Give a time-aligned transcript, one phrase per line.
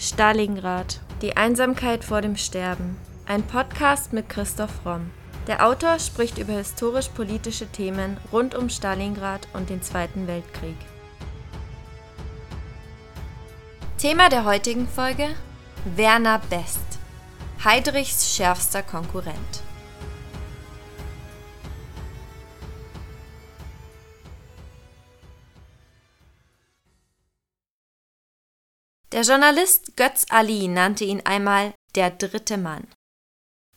[0.00, 1.00] Stalingrad.
[1.22, 2.96] Die Einsamkeit vor dem Sterben.
[3.26, 5.10] Ein Podcast mit Christoph Romm.
[5.48, 10.76] Der Autor spricht über historisch-politische Themen rund um Stalingrad und den Zweiten Weltkrieg.
[13.98, 15.30] Thema der heutigen Folge:
[15.96, 16.78] Werner Best.
[17.64, 19.64] Heidrichs schärfster Konkurrent.
[29.12, 32.86] Der Journalist Götz Ali nannte ihn einmal der dritte Mann.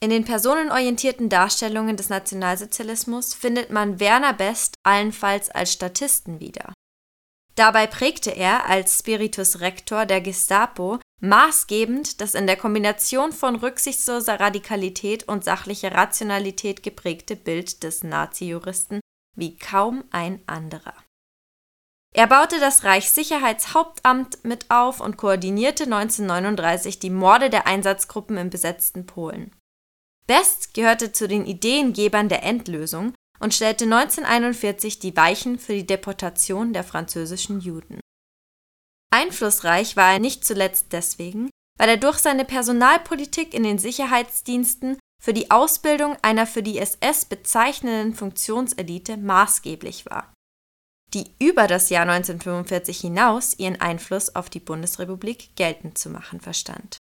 [0.02, 6.73] In den personenorientierten Darstellungen des Nationalsozialismus findet man Werner Best allenfalls als Statisten wieder.
[7.55, 14.39] Dabei prägte er als Spiritus Rector der Gestapo maßgebend das in der Kombination von rücksichtsloser
[14.39, 19.00] Radikalität und sachlicher Rationalität geprägte Bild des Nazi-Juristen
[19.38, 20.95] wie kaum ein anderer.
[22.13, 29.05] Er baute das Reichssicherheitshauptamt mit auf und koordinierte 1939 die Morde der Einsatzgruppen im besetzten
[29.05, 29.55] Polen.
[30.27, 36.73] Best gehörte zu den Ideengebern der Endlösung und stellte 1941 die Weichen für die Deportation
[36.73, 37.99] der französischen Juden.
[39.14, 41.49] Einflussreich war er nicht zuletzt deswegen,
[41.80, 47.25] weil er durch seine Personalpolitik in den Sicherheitsdiensten für die Ausbildung einer für die SS
[47.25, 50.33] bezeichnenden Funktionselite maßgeblich war
[51.14, 56.98] die über das Jahr 1945 hinaus ihren Einfluss auf die Bundesrepublik geltend zu machen verstand.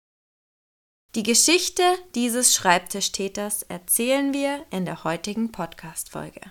[1.16, 1.82] Die Geschichte
[2.16, 6.42] dieses Schreibtischtäters erzählen wir in der heutigen Podcast-Folge.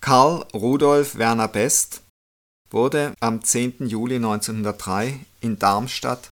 [0.00, 2.02] Karl Rudolf Werner Best
[2.70, 3.88] wurde am 10.
[3.88, 6.28] Juli 1903 in Darmstadt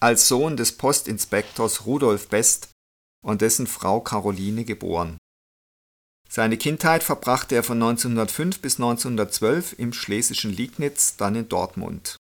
[0.00, 2.70] als Sohn des Postinspektors Rudolf Best
[3.24, 5.18] und dessen Frau Caroline geboren.
[6.30, 12.16] Seine Kindheit verbrachte er von 1905 bis 1912 im schlesischen Liegnitz, dann in Dortmund.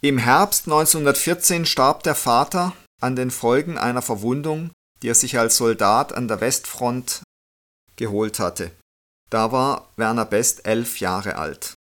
[0.00, 4.72] Im Herbst 1914 starb der Vater an den Folgen einer Verwundung,
[5.02, 7.22] die er sich als Soldat an der Westfront
[7.94, 8.72] geholt hatte.
[9.30, 11.74] Da war Werner Best elf Jahre alt.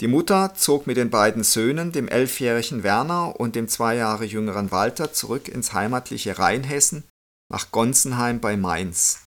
[0.00, 4.70] Die Mutter zog mit den beiden Söhnen, dem elfjährigen Werner und dem zwei Jahre jüngeren
[4.70, 7.04] Walter, zurück ins heimatliche Rheinhessen
[7.50, 9.23] nach Gonsenheim bei Mainz.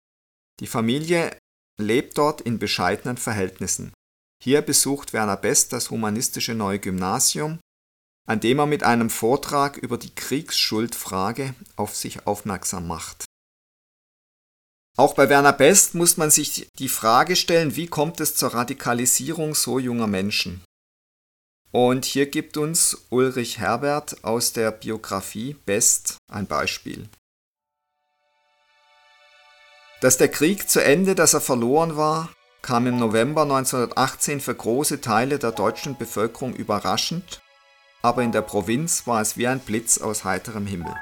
[0.60, 1.38] Die Familie
[1.80, 3.94] lebt dort in bescheidenen Verhältnissen.
[4.42, 7.60] Hier besucht Werner Best das humanistische Neue Gymnasium,
[8.28, 13.26] an dem er mit einem Vortrag über die Kriegsschuldfrage auf sich aufmerksam macht.
[14.98, 19.54] Auch bei Werner Best muss man sich die Frage stellen, wie kommt es zur Radikalisierung
[19.54, 20.64] so junger Menschen?
[21.72, 27.10] Und hier gibt uns Ulrich Herbert aus der Biografie Best ein Beispiel.
[30.06, 32.30] Dass der Krieg zu Ende, dass er verloren war,
[32.62, 37.42] kam im November 1918 für große Teile der deutschen Bevölkerung überraschend,
[38.04, 40.94] aber in der Provinz war es wie ein Blitz aus heiterem Himmel.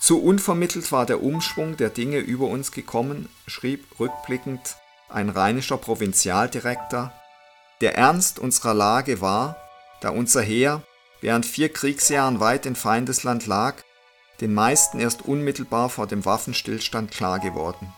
[0.00, 4.76] Zu unvermittelt war der Umschwung der Dinge über uns gekommen, schrieb rückblickend
[5.10, 7.12] ein rheinischer Provinzialdirektor,
[7.82, 9.58] der Ernst unserer Lage war,
[10.00, 10.82] da unser Heer,
[11.20, 13.74] während vier Kriegsjahren weit in Feindesland lag,
[14.40, 17.92] den meisten erst unmittelbar vor dem Waffenstillstand klar geworden.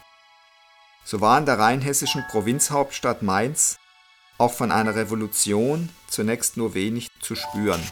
[1.05, 3.77] So war in der rheinhessischen Provinzhauptstadt Mainz
[4.39, 7.83] auch von einer Revolution zunächst nur wenig zu spüren.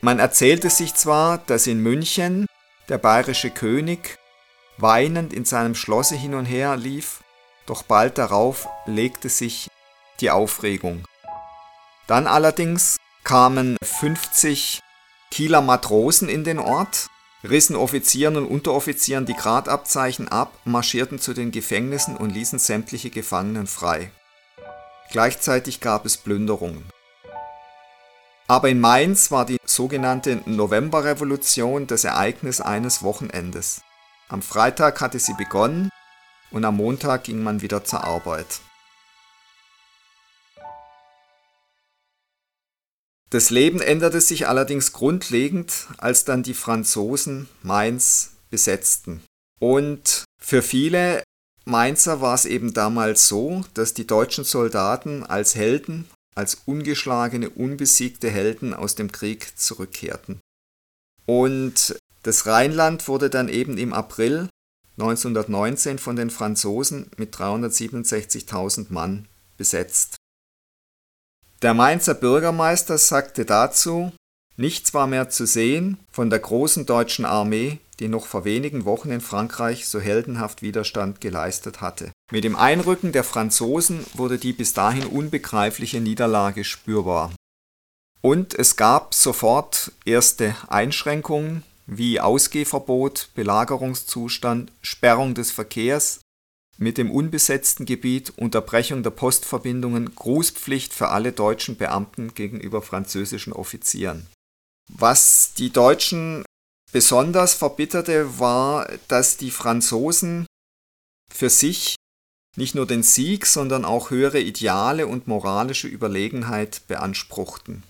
[0.00, 2.46] Man erzählte sich zwar, dass in München
[2.88, 4.16] der bayerische König
[4.76, 7.22] weinend in seinem Schlosse hin und her lief,
[7.66, 9.68] doch bald darauf legte sich
[10.20, 11.04] die Aufregung.
[12.06, 14.80] Dann allerdings kamen 50
[15.30, 17.06] Kieler Matrosen in den Ort,
[17.44, 23.66] rissen Offizieren und Unteroffizieren die Gradabzeichen ab, marschierten zu den Gefängnissen und ließen sämtliche Gefangenen
[23.66, 24.10] frei.
[25.10, 26.90] Gleichzeitig gab es Plünderungen.
[28.46, 33.82] Aber in Mainz war die sogenannte Novemberrevolution das Ereignis eines Wochenendes.
[34.28, 35.90] Am Freitag hatte sie begonnen
[36.50, 38.60] und am Montag ging man wieder zur Arbeit.
[43.30, 49.22] Das Leben änderte sich allerdings grundlegend, als dann die Franzosen Mainz besetzten.
[49.60, 51.22] Und für viele
[51.66, 58.30] Mainzer war es eben damals so, dass die deutschen Soldaten als Helden, als ungeschlagene, unbesiegte
[58.30, 60.40] Helden aus dem Krieg zurückkehrten.
[61.26, 64.48] Und das Rheinland wurde dann eben im April
[64.98, 69.28] 1919 von den Franzosen mit 367.000 Mann
[69.58, 70.17] besetzt.
[71.60, 74.12] Der Mainzer Bürgermeister sagte dazu,
[74.56, 79.10] nichts war mehr zu sehen von der großen deutschen Armee, die noch vor wenigen Wochen
[79.10, 82.12] in Frankreich so heldenhaft Widerstand geleistet hatte.
[82.30, 87.32] Mit dem Einrücken der Franzosen wurde die bis dahin unbegreifliche Niederlage spürbar.
[88.20, 96.20] Und es gab sofort erste Einschränkungen wie Ausgehverbot, Belagerungszustand, Sperrung des Verkehrs
[96.78, 104.28] mit dem unbesetzten Gebiet, Unterbrechung der Postverbindungen, Grußpflicht für alle deutschen Beamten gegenüber französischen Offizieren.
[104.88, 106.44] Was die Deutschen
[106.92, 110.46] besonders verbitterte, war, dass die Franzosen
[111.30, 111.96] für sich
[112.56, 117.82] nicht nur den Sieg, sondern auch höhere Ideale und moralische Überlegenheit beanspruchten.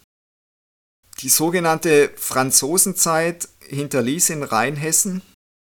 [1.20, 5.22] Die sogenannte Franzosenzeit hinterließ in Rheinhessen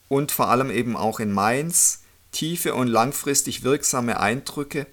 [0.07, 2.02] und vor allem eben auch in Mainz
[2.33, 4.87] tiefe und langfristig wirksame Eindrücke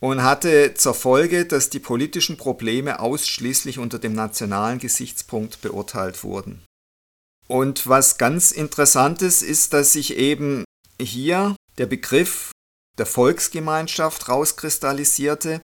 [0.00, 6.62] und hatte zur Folge, dass die politischen Probleme ausschließlich unter dem nationalen Gesichtspunkt beurteilt wurden.
[7.48, 10.64] Und was ganz interessant ist, ist, dass sich eben
[11.00, 12.52] hier der Begriff
[12.98, 15.60] der Volksgemeinschaft rauskristallisierte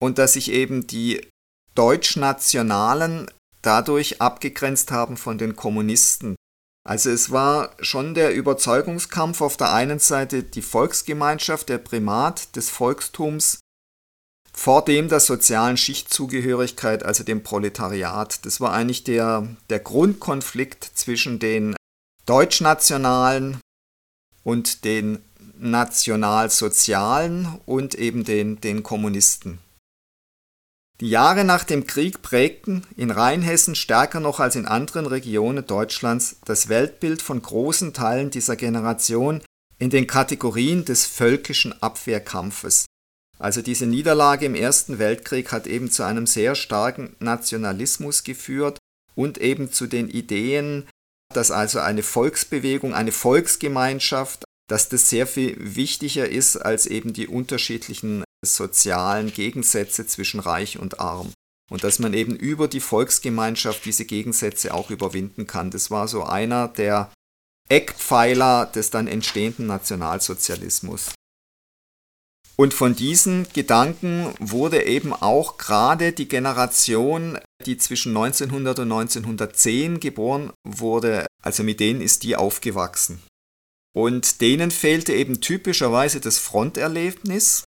[0.00, 1.26] und dass sich eben die
[1.74, 3.30] Deutschnationalen
[3.62, 6.34] dadurch abgegrenzt haben von den Kommunisten.
[6.84, 12.70] Also es war schon der Überzeugungskampf auf der einen Seite die Volksgemeinschaft, der Primat des
[12.70, 13.60] Volkstums
[14.52, 18.44] vor dem der sozialen Schichtzugehörigkeit, also dem Proletariat.
[18.44, 21.74] Das war eigentlich der, der Grundkonflikt zwischen den
[22.26, 23.58] Deutschnationalen
[24.44, 25.18] und den
[25.58, 29.58] Nationalsozialen und eben den, den Kommunisten.
[31.02, 36.36] Die Jahre nach dem Krieg prägten in Rheinhessen stärker noch als in anderen Regionen Deutschlands
[36.44, 39.42] das Weltbild von großen Teilen dieser Generation
[39.80, 42.86] in den Kategorien des völkischen Abwehrkampfes.
[43.40, 48.78] Also diese Niederlage im Ersten Weltkrieg hat eben zu einem sehr starken Nationalismus geführt
[49.16, 50.88] und eben zu den Ideen,
[51.34, 57.26] dass also eine Volksbewegung, eine Volksgemeinschaft, dass das sehr viel wichtiger ist als eben die
[57.26, 61.32] unterschiedlichen sozialen Gegensätze zwischen Reich und Arm.
[61.70, 65.70] Und dass man eben über die Volksgemeinschaft diese Gegensätze auch überwinden kann.
[65.70, 67.10] Das war so einer der
[67.68, 71.12] Eckpfeiler des dann entstehenden Nationalsozialismus.
[72.56, 80.00] Und von diesen Gedanken wurde eben auch gerade die Generation, die zwischen 1900 und 1910
[80.00, 83.22] geboren wurde, also mit denen ist die aufgewachsen.
[83.94, 87.64] Und denen fehlte eben typischerweise das Fronterlebnis,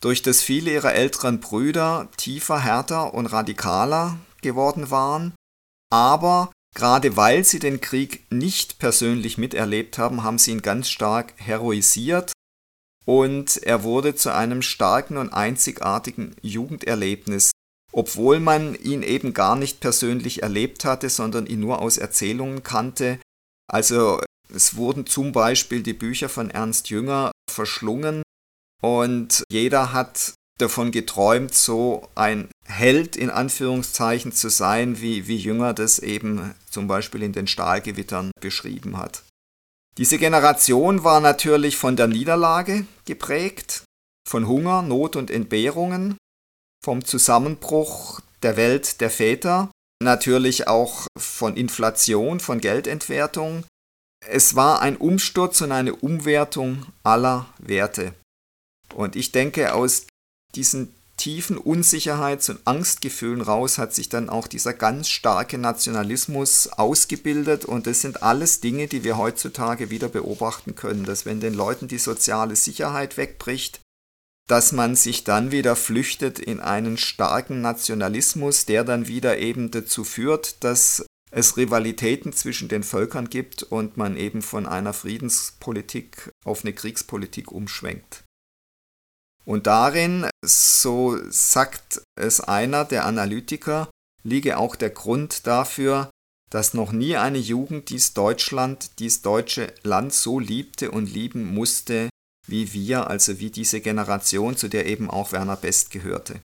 [0.00, 5.34] durch das viele ihrer älteren Brüder tiefer, härter und radikaler geworden waren.
[5.92, 11.34] Aber gerade weil sie den Krieg nicht persönlich miterlebt haben, haben sie ihn ganz stark
[11.36, 12.32] heroisiert
[13.04, 17.50] und er wurde zu einem starken und einzigartigen Jugenderlebnis,
[17.92, 23.18] obwohl man ihn eben gar nicht persönlich erlebt hatte, sondern ihn nur aus Erzählungen kannte.
[23.66, 28.22] Also es wurden zum Beispiel die Bücher von Ernst Jünger verschlungen
[28.80, 35.74] und jeder hat davon geträumt, so ein Held in Anführungszeichen zu sein, wie, wie Jünger
[35.74, 39.22] das eben zum Beispiel in den Stahlgewittern beschrieben hat.
[39.96, 43.84] Diese Generation war natürlich von der Niederlage geprägt,
[44.28, 46.16] von Hunger, Not und Entbehrungen,
[46.84, 49.70] vom Zusammenbruch der Welt der Väter,
[50.02, 53.64] natürlich auch von Inflation, von Geldentwertung.
[54.26, 58.14] Es war ein Umsturz und eine Umwertung aller Werte.
[59.00, 60.06] Und ich denke, aus
[60.54, 67.64] diesen tiefen Unsicherheits- und Angstgefühlen raus hat sich dann auch dieser ganz starke Nationalismus ausgebildet
[67.64, 71.88] und das sind alles Dinge, die wir heutzutage wieder beobachten können, dass wenn den Leuten
[71.88, 73.80] die soziale Sicherheit wegbricht,
[74.48, 80.04] dass man sich dann wieder flüchtet in einen starken Nationalismus, der dann wieder eben dazu
[80.04, 86.64] führt, dass es Rivalitäten zwischen den Völkern gibt und man eben von einer Friedenspolitik auf
[86.64, 88.24] eine Kriegspolitik umschwenkt.
[89.50, 93.90] Und darin, so sagt es einer der Analytiker,
[94.22, 96.08] liege auch der Grund dafür,
[96.50, 102.10] dass noch nie eine Jugend dies Deutschland, dies deutsche Land so liebte und lieben musste
[102.46, 106.40] wie wir, also wie diese Generation, zu der eben auch Werner Best gehörte.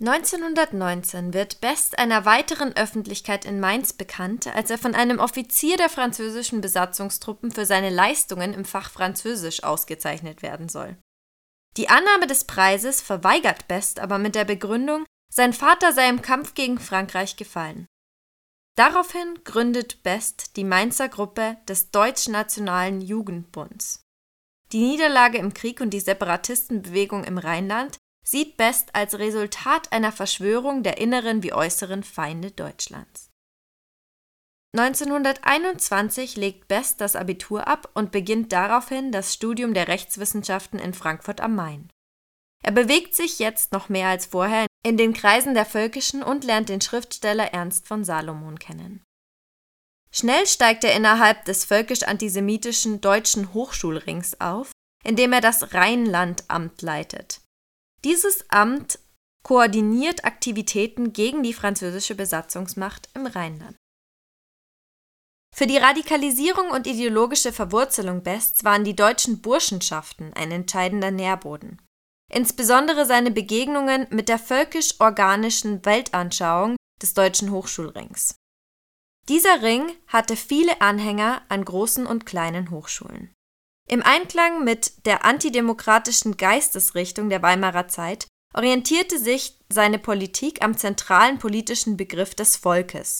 [0.00, 5.90] 1919 wird Best einer weiteren Öffentlichkeit in Mainz bekannt, als er von einem Offizier der
[5.90, 10.96] französischen Besatzungstruppen für seine Leistungen im Fach Französisch ausgezeichnet werden soll.
[11.76, 16.54] Die Annahme des Preises verweigert Best aber mit der Begründung, sein Vater sei im Kampf
[16.54, 17.86] gegen Frankreich gefallen.
[18.76, 24.02] Daraufhin gründet Best die Mainzer Gruppe des Deutschnationalen Jugendbunds.
[24.72, 30.82] Die Niederlage im Krieg und die Separatistenbewegung im Rheinland sieht Best als Resultat einer Verschwörung
[30.82, 33.30] der inneren wie äußeren Feinde Deutschlands.
[34.76, 41.40] 1921 legt Best das Abitur ab und beginnt daraufhin das Studium der Rechtswissenschaften in Frankfurt
[41.40, 41.90] am Main.
[42.62, 46.68] Er bewegt sich jetzt noch mehr als vorher in den Kreisen der Völkischen und lernt
[46.68, 49.02] den Schriftsteller Ernst von Salomon kennen.
[50.12, 54.72] Schnell steigt er innerhalb des völkisch-antisemitischen Deutschen Hochschulrings auf,
[55.04, 57.40] indem er das Rheinlandamt leitet.
[58.04, 58.98] Dieses Amt
[59.42, 63.76] koordiniert Aktivitäten gegen die französische Besatzungsmacht im Rheinland.
[65.54, 71.82] Für die Radikalisierung und ideologische Verwurzelung Bests waren die deutschen Burschenschaften ein entscheidender Nährboden.
[72.32, 78.36] Insbesondere seine Begegnungen mit der völkisch-organischen Weltanschauung des Deutschen Hochschulrings.
[79.28, 83.32] Dieser Ring hatte viele Anhänger an großen und kleinen Hochschulen.
[83.90, 91.40] Im Einklang mit der antidemokratischen Geistesrichtung der Weimarer Zeit orientierte sich seine Politik am zentralen
[91.40, 93.18] politischen Begriff des Volkes.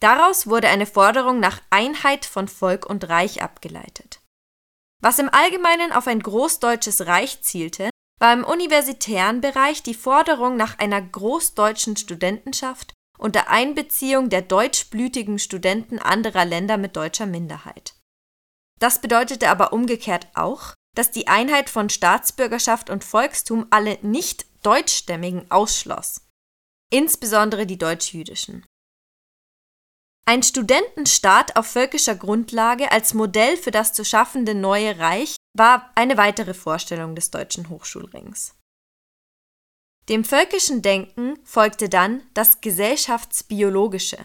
[0.00, 4.20] Daraus wurde eine Forderung nach Einheit von Volk und Reich abgeleitet.
[5.00, 7.88] Was im Allgemeinen auf ein großdeutsches Reich zielte,
[8.20, 16.00] war im universitären Bereich die Forderung nach einer großdeutschen Studentenschaft unter Einbeziehung der deutschblütigen Studenten
[16.00, 17.94] anderer Länder mit deutscher Minderheit.
[18.82, 25.48] Das bedeutete aber umgekehrt auch, dass die Einheit von Staatsbürgerschaft und Volkstum alle nicht Deutschstämmigen
[25.52, 26.22] ausschloss,
[26.90, 28.66] insbesondere die deutsch-jüdischen.
[30.26, 36.16] Ein Studentenstaat auf völkischer Grundlage als Modell für das zu schaffende neue Reich war eine
[36.16, 38.56] weitere Vorstellung des deutschen Hochschulrings.
[40.08, 44.24] Dem völkischen Denken folgte dann das gesellschaftsbiologische.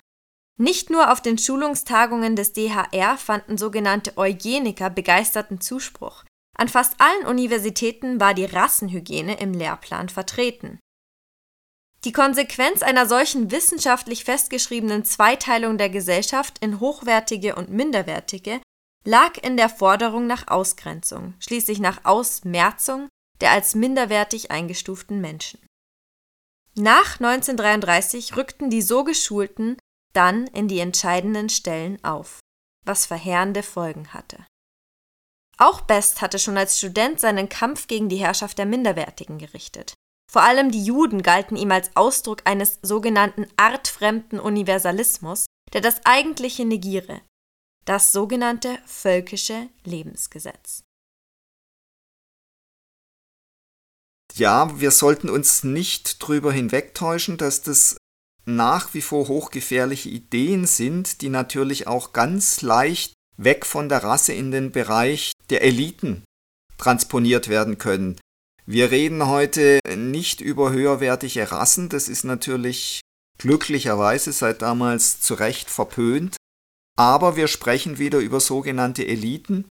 [0.58, 6.24] Nicht nur auf den Schulungstagungen des DHR fanden sogenannte Eugeniker begeisterten Zuspruch.
[6.58, 10.80] An fast allen Universitäten war die Rassenhygiene im Lehrplan vertreten.
[12.04, 18.62] Die Konsequenz einer solchen wissenschaftlich festgeschriebenen Zweiteilung der Gesellschaft in hochwertige und minderwertige
[19.06, 23.10] lag in der Forderung nach Ausgrenzung, schließlich nach Ausmerzung
[23.40, 25.60] der als minderwertig eingestuften Menschen.
[26.76, 29.78] Nach 1933 rückten die so Geschulten
[30.14, 32.40] dann in die entscheidenden Stellen auf,
[32.86, 34.46] was verheerende Folgen hatte.
[35.58, 39.94] Auch Best hatte schon als Student seinen Kampf gegen die Herrschaft der Minderwertigen gerichtet.
[40.32, 46.66] Vor allem die Juden galten ihm als Ausdruck eines sogenannten artfremden Universalismus, der das Eigentliche
[46.66, 47.22] negiere,
[47.86, 50.84] das sogenannte völkische Lebensgesetz.
[54.36, 57.97] Ja, wir sollten uns nicht drüber hinwegtäuschen, dass das
[58.48, 64.34] nach wie vor hochgefährliche Ideen sind, die natürlich auch ganz leicht weg von der Rasse
[64.34, 66.24] in den Bereich der Eliten
[66.78, 68.20] transponiert werden können.
[68.66, 73.02] Wir reden heute nicht über höherwertige Rassen, das ist natürlich
[73.38, 76.38] glücklicherweise seit damals zu Recht verpönt,
[76.98, 79.66] aber wir sprechen wieder über sogenannte Eliten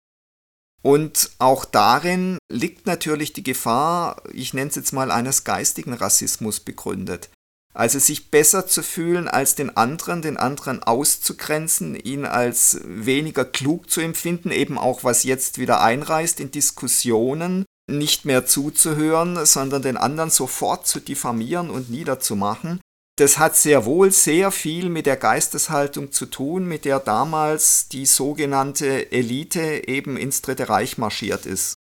[0.82, 6.60] und auch darin liegt natürlich die Gefahr, ich nenne es jetzt mal eines geistigen Rassismus
[6.60, 7.30] begründet.
[7.74, 13.90] Also sich besser zu fühlen als den anderen, den anderen auszugrenzen, ihn als weniger klug
[13.90, 19.98] zu empfinden, eben auch was jetzt wieder einreißt in Diskussionen, nicht mehr zuzuhören, sondern den
[19.98, 22.80] anderen sofort zu diffamieren und niederzumachen.
[23.18, 28.06] Das hat sehr wohl sehr viel mit der Geisteshaltung zu tun, mit der damals die
[28.06, 31.76] sogenannte Elite eben ins Dritte Reich marschiert ist.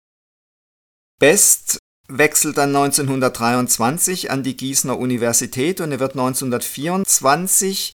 [1.18, 1.78] Best
[2.18, 7.92] wechselt dann 1923 an die Gießener Universität und er wird 1924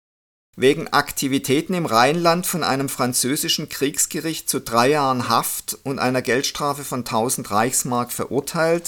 [0.56, 6.84] wegen Aktivitäten im Rheinland von einem französischen Kriegsgericht zu drei Jahren Haft und einer Geldstrafe
[6.84, 8.88] von 1000 Reichsmark verurteilt,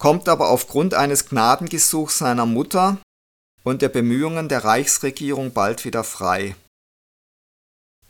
[0.00, 2.98] kommt aber aufgrund eines Gnadengesuchs seiner Mutter
[3.62, 6.56] und der Bemühungen der Reichsregierung bald wieder frei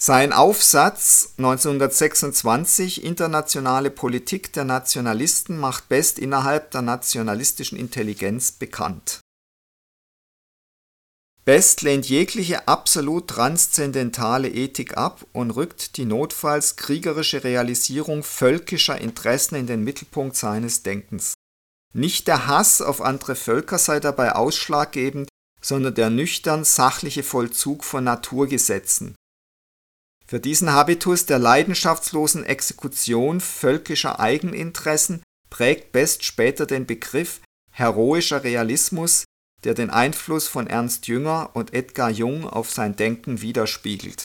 [0.02, 9.20] sein Aufsatz 1926 Internationale Politik der Nationalisten macht Best innerhalb der nationalistischen Intelligenz bekannt.
[11.44, 19.56] Best lehnt jegliche absolut transzendentale Ethik ab und rückt die notfalls kriegerische Realisierung völkischer Interessen
[19.56, 21.34] in den Mittelpunkt seines Denkens.
[21.92, 25.28] Nicht der Hass auf andere Völker sei dabei ausschlaggebend,
[25.60, 29.14] sondern der nüchtern sachliche Vollzug von Naturgesetzen
[30.30, 37.40] für diesen Habitus der leidenschaftslosen Exekution völkischer Eigeninteressen prägt Best später den Begriff
[37.72, 39.24] heroischer Realismus,
[39.64, 44.22] der den Einfluss von Ernst Jünger und Edgar Jung auf sein Denken widerspiegelt.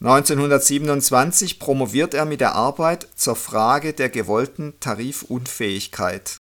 [0.00, 6.36] 1927 promoviert er mit der Arbeit zur Frage der gewollten Tarifunfähigkeit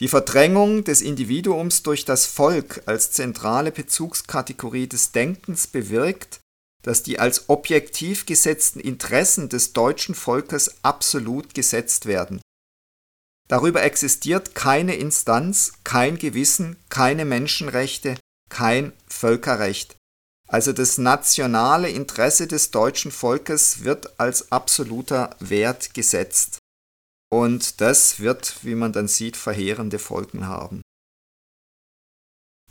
[0.00, 6.40] Die Verdrängung des Individuums durch das Volk als zentrale Bezugskategorie des Denkens bewirkt,
[6.84, 12.40] dass die als objektiv gesetzten Interessen des deutschen Volkes absolut gesetzt werden.
[13.48, 18.16] Darüber existiert keine Instanz, kein Gewissen, keine Menschenrechte,
[18.50, 19.96] kein Völkerrecht.
[20.46, 26.58] Also das nationale Interesse des deutschen Volkes wird als absoluter Wert gesetzt.
[27.30, 30.82] Und das wird, wie man dann sieht, verheerende Folgen haben.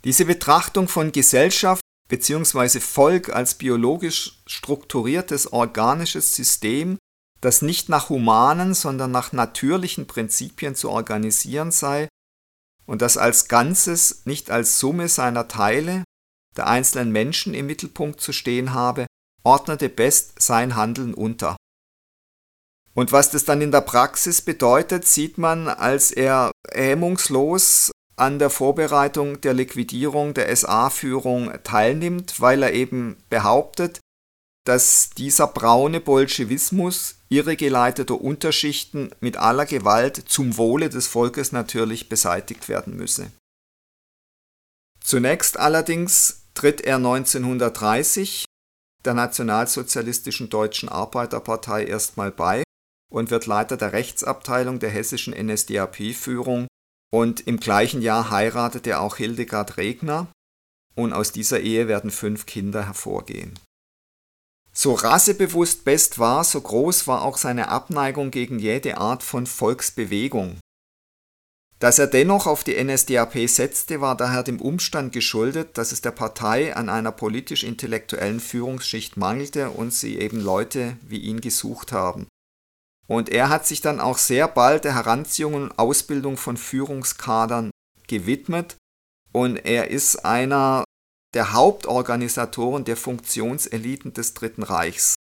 [0.04, 2.80] Diese Betrachtung von Gesellschaft bzw.
[2.80, 6.98] Volk als biologisch strukturiertes organisches System,
[7.40, 12.08] das nicht nach humanen, sondern nach natürlichen Prinzipien zu organisieren sei
[12.86, 16.04] und das als Ganzes nicht als Summe seiner Teile,
[16.56, 19.06] der einzelnen Menschen im Mittelpunkt zu stehen habe,
[19.42, 21.56] ordnete Best sein Handeln unter.
[22.94, 28.50] Und was das dann in der Praxis bedeutet, sieht man, als er hemmungslos an der
[28.50, 34.00] Vorbereitung der Liquidierung der SA-Führung teilnimmt, weil er eben behauptet,
[34.64, 42.68] dass dieser braune Bolschewismus irregeleiteter Unterschichten mit aller Gewalt zum Wohle des Volkes natürlich beseitigt
[42.68, 43.30] werden müsse.
[45.00, 48.46] Zunächst allerdings tritt er 1930
[49.04, 52.62] der Nationalsozialistischen Deutschen Arbeiterpartei erstmal bei
[53.12, 56.66] und wird Leiter der Rechtsabteilung der hessischen NSDAP-Führung.
[57.14, 60.26] Und im gleichen Jahr heiratet er auch Hildegard Regner
[60.96, 63.56] und aus dieser Ehe werden fünf Kinder hervorgehen.
[64.72, 70.58] So rassebewusst Best war, so groß war auch seine Abneigung gegen jede Art von Volksbewegung.
[71.78, 76.10] Dass er dennoch auf die NSDAP setzte, war daher dem Umstand geschuldet, dass es der
[76.10, 82.26] Partei an einer politisch-intellektuellen Führungsschicht mangelte und sie eben Leute wie ihn gesucht haben.
[83.06, 87.70] Und er hat sich dann auch sehr bald der Heranziehung und Ausbildung von Führungskadern
[88.06, 88.76] gewidmet.
[89.32, 90.84] Und er ist einer
[91.34, 95.16] der Hauptorganisatoren der Funktionseliten des Dritten Reichs.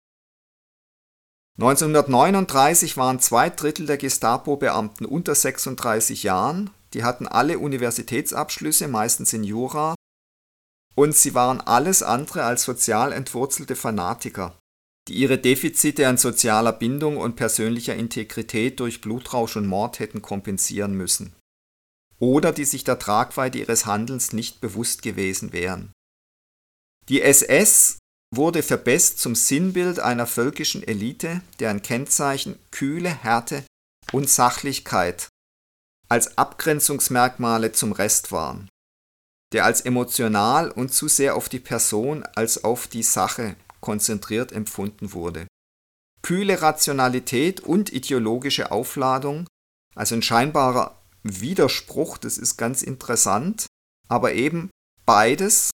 [1.58, 9.44] 1939 waren zwei Drittel der Gestapo-Beamten unter 36 Jahren, die hatten alle Universitätsabschlüsse, meistens in
[9.44, 9.94] Jura,
[10.94, 14.54] und sie waren alles andere als sozial entwurzelte Fanatiker
[15.08, 20.94] die ihre Defizite an sozialer Bindung und persönlicher Integrität durch Blutrausch und Mord hätten kompensieren
[20.94, 21.34] müssen.
[22.18, 25.92] Oder die sich der Tragweite ihres Handelns nicht bewusst gewesen wären.
[27.08, 27.98] Die SS
[28.32, 33.64] wurde für Best zum Sinnbild einer völkischen Elite, deren Kennzeichen kühle Härte
[34.12, 35.28] und Sachlichkeit
[36.08, 38.68] als Abgrenzungsmerkmale zum Rest waren,
[39.52, 45.12] der als emotional und zu sehr auf die Person als auf die Sache konzentriert empfunden
[45.12, 45.46] wurde.
[46.22, 49.46] Kühle Rationalität und ideologische Aufladung,
[49.94, 53.66] also ein scheinbarer Widerspruch, das ist ganz interessant,
[54.08, 54.70] aber eben
[55.04, 55.70] beides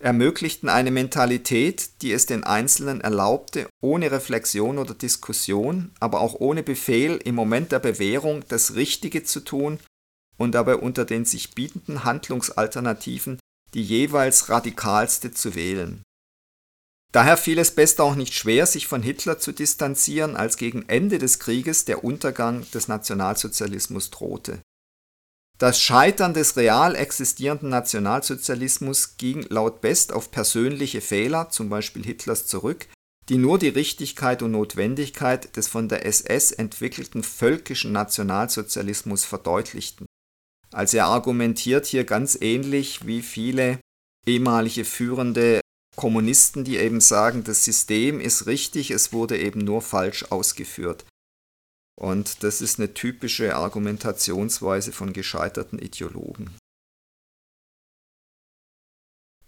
[0.00, 6.62] ermöglichten eine Mentalität, die es den Einzelnen erlaubte, ohne Reflexion oder Diskussion, aber auch ohne
[6.62, 9.80] Befehl im Moment der Bewährung das Richtige zu tun
[10.36, 13.40] und dabei unter den sich bietenden Handlungsalternativen
[13.74, 16.02] die jeweils radikalste zu wählen.
[17.12, 21.18] Daher fiel es Best auch nicht schwer, sich von Hitler zu distanzieren, als gegen Ende
[21.18, 24.60] des Krieges der Untergang des Nationalsozialismus drohte.
[25.56, 32.46] Das Scheitern des real existierenden Nationalsozialismus ging laut Best auf persönliche Fehler, zum Beispiel Hitlers,
[32.46, 32.86] zurück,
[33.28, 40.06] die nur die Richtigkeit und Notwendigkeit des von der SS entwickelten völkischen Nationalsozialismus verdeutlichten.
[40.70, 43.80] Also er argumentiert hier ganz ähnlich wie viele
[44.26, 45.60] ehemalige führende
[45.98, 51.04] Kommunisten, die eben sagen, das System ist richtig, es wurde eben nur falsch ausgeführt.
[51.98, 56.56] Und das ist eine typische Argumentationsweise von gescheiterten Ideologen.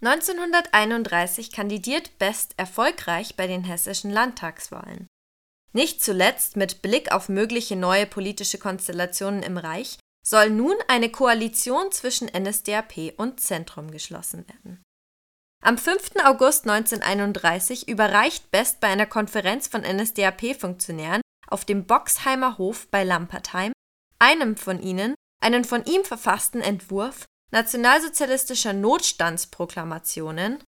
[0.01, 5.07] 1931 kandidiert Best erfolgreich bei den hessischen Landtagswahlen.
[5.71, 11.93] Nicht zuletzt mit Blick auf mögliche neue politische Konstellationen im Reich soll nun eine Koalition
[11.93, 14.83] zwischen NSDAP und Zentrum geschlossen werden.
[15.63, 16.13] Am 5.
[16.23, 23.71] August 1931 überreicht Best bei einer Konferenz von NSDAP-Funktionären auf dem Boxheimer Hof bei Lampertheim
[24.17, 30.63] einem von ihnen einen von ihm verfassten Entwurf nationalsozialistischer Notstandsproklamationen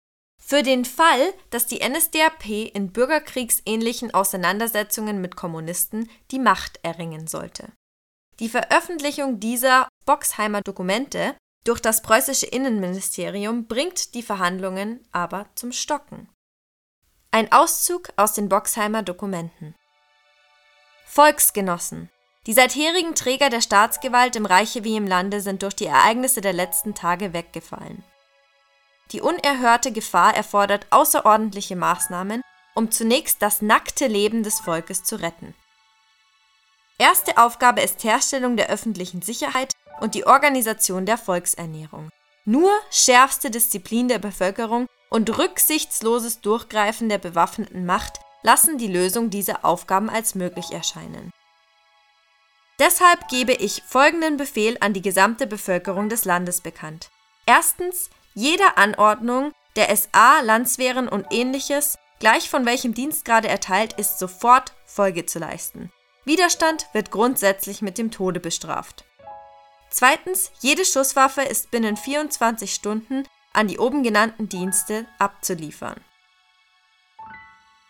[0.42, 7.70] für den Fall, dass die NSDAP in bürgerkriegsähnlichen Auseinandersetzungen mit Kommunisten die Macht erringen sollte.
[8.40, 16.29] Die Veröffentlichung dieser Boxheimer Dokumente durch das preußische Innenministerium bringt die Verhandlungen aber zum Stocken.
[17.31, 19.75] Ein Auszug aus den Boxheimer Dokumenten.
[21.07, 22.11] Volksgenossen,
[22.46, 26.55] Die seitherigen Träger der Staatsgewalt im Reiche wie im Lande sind durch die Ereignisse der
[26.55, 28.03] letzten Tage weggefallen.
[29.12, 32.42] Die unerhörte Gefahr erfordert außerordentliche Maßnahmen,
[32.75, 35.55] um zunächst das nackte Leben des Volkes zu retten.
[37.01, 42.11] Erste Aufgabe ist Herstellung der öffentlichen Sicherheit und die Organisation der Volksernährung.
[42.45, 49.65] Nur schärfste Disziplin der Bevölkerung und rücksichtsloses Durchgreifen der bewaffneten Macht lassen die Lösung dieser
[49.65, 51.31] Aufgaben als möglich erscheinen.
[52.79, 57.09] Deshalb gebe ich folgenden Befehl an die gesamte Bevölkerung des Landes bekannt.
[57.47, 64.75] Erstens, jeder Anordnung der SA, Landswehren und ähnliches, gleich von welchem Dienstgrade erteilt, ist sofort
[64.85, 65.91] Folge zu leisten.
[66.31, 69.05] Widerstand wird grundsätzlich mit dem Tode bestraft.
[69.90, 76.01] Zweitens, jede Schusswaffe ist binnen 24 Stunden an die oben genannten Dienste abzuliefern.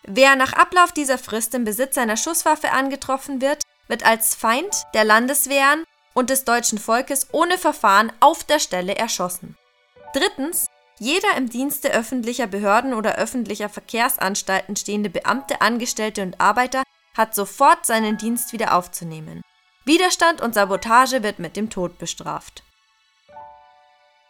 [0.05, 5.05] Wer nach Ablauf dieser Frist im Besitz einer Schusswaffe angetroffen wird, wird als Feind der
[5.05, 9.59] Landeswehren und des deutschen Volkes ohne Verfahren auf der Stelle erschossen.
[10.15, 10.67] Drittens,
[10.99, 16.85] jeder im Dienste öffentlicher Behörden oder öffentlicher Verkehrsanstalten stehende Beamte, Angestellte und Arbeiter
[17.21, 19.43] hat sofort seinen Dienst wieder aufzunehmen.
[19.85, 22.65] Widerstand und Sabotage wird mit dem Tod bestraft.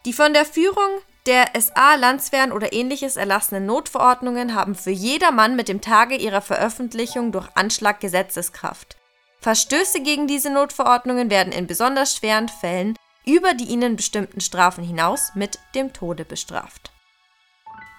[0.05, 0.89] Die von der Führung
[1.25, 7.31] der SA, Landswehren oder ähnliches erlassenen Notverordnungen haben für jedermann mit dem Tage ihrer Veröffentlichung
[7.31, 8.97] durch Anschlag Gesetzeskraft.
[9.39, 15.31] Verstöße gegen diese Notverordnungen werden in besonders schweren Fällen über die ihnen bestimmten Strafen hinaus
[15.35, 16.91] mit dem Tode bestraft.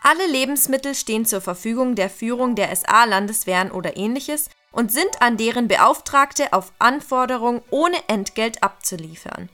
[0.02, 5.36] Alle Lebensmittel stehen zur Verfügung der Führung der SA, Landeswehren oder ähnliches und sind an
[5.36, 9.48] deren Beauftragte auf Anforderung ohne Entgelt abzuliefern.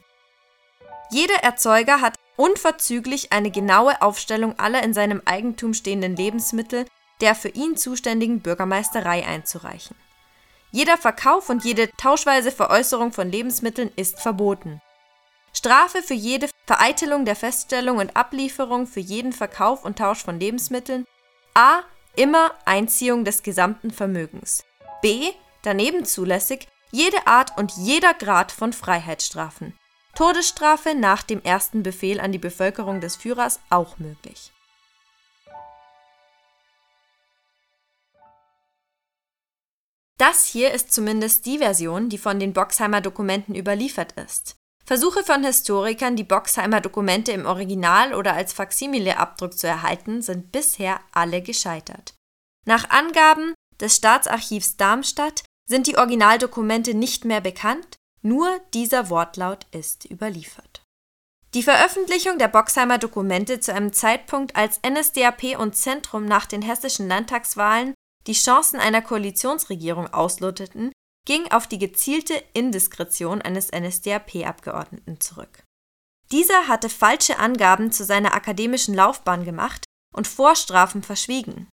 [1.11, 6.87] Jeder Erzeuger hat unverzüglich eine genaue Aufstellung aller in seinem Eigentum stehenden Lebensmittel
[7.21, 9.97] der für ihn zuständigen Bürgermeisterei einzureichen.
[10.71, 14.81] Jeder Verkauf und jede tauschweise Veräußerung von Lebensmitteln ist verboten.
[15.53, 21.07] Strafe für jede Vereitelung der Feststellung und Ablieferung für jeden Verkauf und Tausch von Lebensmitteln
[21.55, 21.81] a.
[22.15, 24.68] immer Einziehung des gesamten Vermögens
[25.03, 25.33] b.
[25.63, 29.75] daneben zulässig jede Art und jeder Grad von Freiheitsstrafen
[30.19, 34.53] Todesstrafe nach dem ersten Befehl an die Bevölkerung des Führers auch möglich.
[40.19, 44.57] Das hier ist zumindest die Version, die von den Boxheimer Dokumenten überliefert ist.
[44.85, 50.99] Versuche von Historikern, die Boxheimer Dokumente im Original oder als Faksimile-Abdruck zu erhalten, sind bisher
[51.13, 52.15] alle gescheitert.
[52.67, 60.11] Nach Angaben des Staatsarchivs Darmstadt sind die Originaldokumente nicht mehr bekannt, nur dieser Wortlaut ist
[60.11, 60.83] überliefert.
[61.55, 67.09] Die Veröffentlichung der Boxheimer Dokumente zu einem Zeitpunkt, als NSDAP und Zentrum nach den hessischen
[67.09, 67.95] Landtagswahlen
[68.27, 70.93] die Chancen einer Koalitionsregierung ausloteten,
[71.27, 75.63] ging auf die gezielte Indiskretion eines NSDAP-Abgeordneten zurück.
[76.31, 81.69] Dieser hatte falsche Angaben zu seiner akademischen Laufbahn gemacht und Vorstrafen verschwiegen.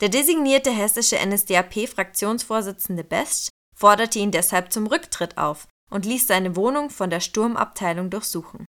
[0.00, 6.90] Der designierte hessische NSDAP-Fraktionsvorsitzende Best forderte ihn deshalb zum Rücktritt auf und ließ seine Wohnung
[6.90, 8.64] von der Sturmabteilung durchsuchen.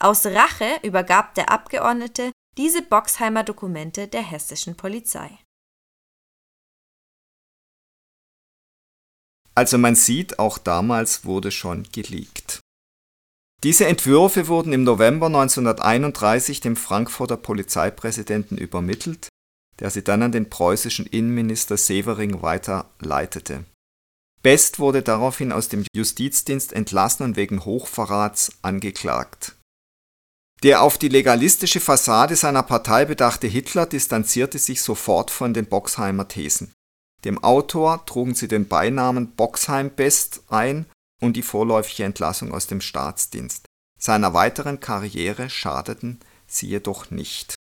[0.00, 5.38] Aus Rache übergab der Abgeordnete diese Boxheimer Dokumente der hessischen Polizei.
[9.54, 12.60] Also man sieht, auch damals wurde schon geleakt.
[13.62, 19.28] Diese Entwürfe wurden im November 1931 dem Frankfurter Polizeipräsidenten übermittelt,
[19.82, 23.64] der sie dann an den preußischen Innenminister Severing weiterleitete.
[24.40, 29.56] Best wurde daraufhin aus dem Justizdienst entlassen und wegen Hochverrats angeklagt.
[30.62, 36.28] Der auf die legalistische Fassade seiner Partei bedachte Hitler distanzierte sich sofort von den Boxheimer
[36.28, 36.72] Thesen.
[37.24, 40.86] Dem Autor trugen sie den Beinamen Boxheim Best ein
[41.20, 43.66] und die vorläufige Entlassung aus dem Staatsdienst.
[43.98, 47.54] Seiner weiteren Karriere schadeten sie jedoch nicht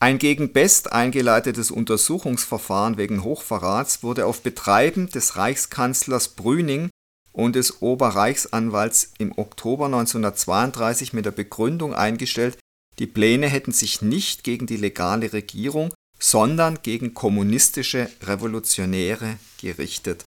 [0.00, 6.88] ein gegen Best eingeleitetes Untersuchungsverfahren wegen Hochverrats wurde auf Betreiben des Reichskanzlers Brüning
[7.32, 12.58] und des Oberreichsanwalts im Oktober 1932 mit der Begründung eingestellt,
[12.98, 20.24] die Pläne hätten sich nicht gegen die legale Regierung, sondern gegen kommunistische Revolutionäre gerichtet.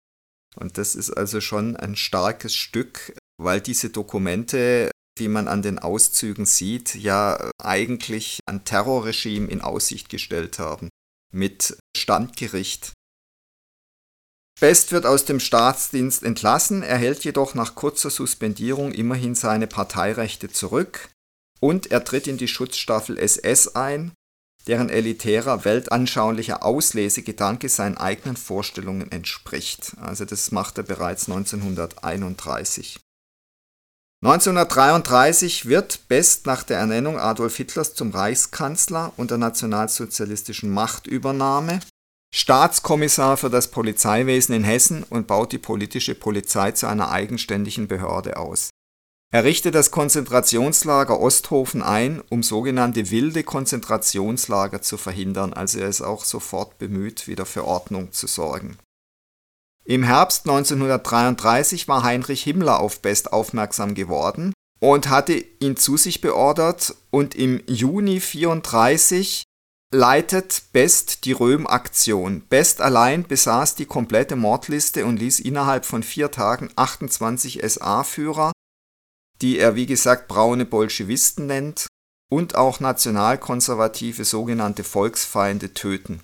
[0.56, 5.78] Und das ist also schon ein starkes Stück, weil diese Dokumente wie man an den
[5.78, 10.88] Auszügen sieht, ja eigentlich ein Terrorregime in Aussicht gestellt haben.
[11.32, 12.92] Mit Standgericht.
[14.60, 21.08] Best wird aus dem Staatsdienst entlassen, erhält jedoch nach kurzer Suspendierung immerhin seine Parteirechte zurück
[21.58, 24.12] und er tritt in die Schutzstaffel SS ein,
[24.66, 29.96] deren elitärer weltanschaulicher Auslesegedanke seinen eigenen Vorstellungen entspricht.
[30.00, 33.00] Also das macht er bereits 1931.
[34.24, 41.80] 1933 wird Best nach der Ernennung Adolf Hitlers zum Reichskanzler und der nationalsozialistischen Machtübernahme
[42.32, 48.36] Staatskommissar für das Polizeiwesen in Hessen und baut die politische Polizei zu einer eigenständigen Behörde
[48.36, 48.70] aus.
[49.32, 56.00] Er richtet das Konzentrationslager Osthofen ein, um sogenannte wilde Konzentrationslager zu verhindern, also er ist
[56.00, 58.78] auch sofort bemüht, wieder für Ordnung zu sorgen.
[59.84, 66.20] Im Herbst 1933 war Heinrich Himmler auf Best aufmerksam geworden und hatte ihn zu sich
[66.20, 69.42] beordert und im Juni 1934
[69.92, 72.42] leitet Best die Röhm-Aktion.
[72.48, 78.52] Best allein besaß die komplette Mordliste und ließ innerhalb von vier Tagen 28 SA-Führer,
[79.42, 81.86] die er wie gesagt braune Bolschewisten nennt,
[82.30, 86.22] und auch nationalkonservative sogenannte Volksfeinde töten.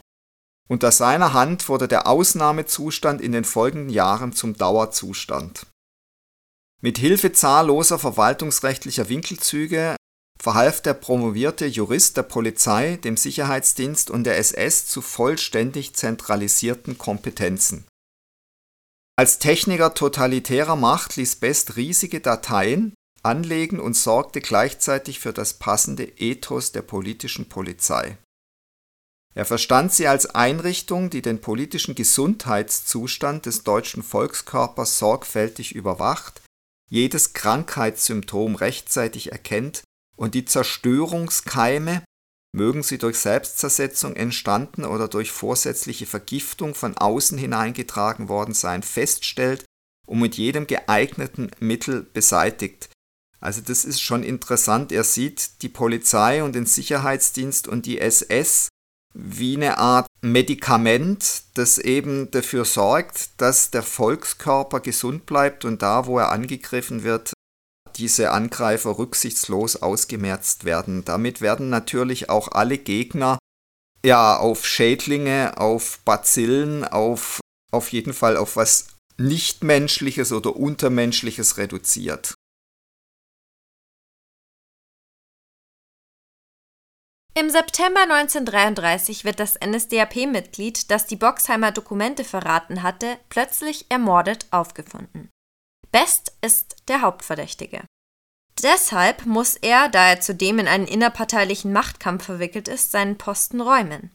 [0.68, 5.66] Unter seiner Hand wurde der Ausnahmezustand in den folgenden Jahren zum Dauerzustand.
[6.82, 9.96] Mit Hilfe zahlloser verwaltungsrechtlicher Winkelzüge
[10.40, 17.86] verhalf der promovierte Jurist der Polizei, dem Sicherheitsdienst und der SS zu vollständig zentralisierten Kompetenzen.
[19.16, 26.04] Als Techniker totalitärer Macht ließ Best riesige Dateien anlegen und sorgte gleichzeitig für das passende
[26.04, 28.16] Ethos der politischen Polizei.
[29.38, 36.42] Er verstand sie als Einrichtung, die den politischen Gesundheitszustand des deutschen Volkskörpers sorgfältig überwacht,
[36.90, 39.84] jedes Krankheitssymptom rechtzeitig erkennt
[40.16, 42.02] und die Zerstörungskeime,
[42.52, 49.64] mögen sie durch Selbstzersetzung entstanden oder durch vorsätzliche Vergiftung von außen hineingetragen worden sein, feststellt
[50.04, 52.88] und mit jedem geeigneten Mittel beseitigt.
[53.38, 54.90] Also das ist schon interessant.
[54.90, 58.68] Er sieht die Polizei und den Sicherheitsdienst und die SS
[59.14, 66.06] wie eine Art Medikament, das eben dafür sorgt, dass der Volkskörper gesund bleibt und da,
[66.06, 67.32] wo er angegriffen wird,
[67.96, 71.04] diese Angreifer rücksichtslos ausgemerzt werden.
[71.04, 73.38] Damit werden natürlich auch alle Gegner
[74.04, 77.40] ja auf Schädlinge, auf Bazillen, auf
[77.70, 78.86] auf jeden Fall auf was
[79.18, 82.34] Nichtmenschliches oder Untermenschliches reduziert.
[87.38, 95.30] Im September 1933 wird das NSDAP-Mitglied, das die Boxheimer Dokumente verraten hatte, plötzlich ermordet aufgefunden.
[95.92, 97.84] Best ist der Hauptverdächtige.
[98.60, 104.12] Deshalb muss er, da er zudem in einen innerparteilichen Machtkampf verwickelt ist, seinen Posten räumen.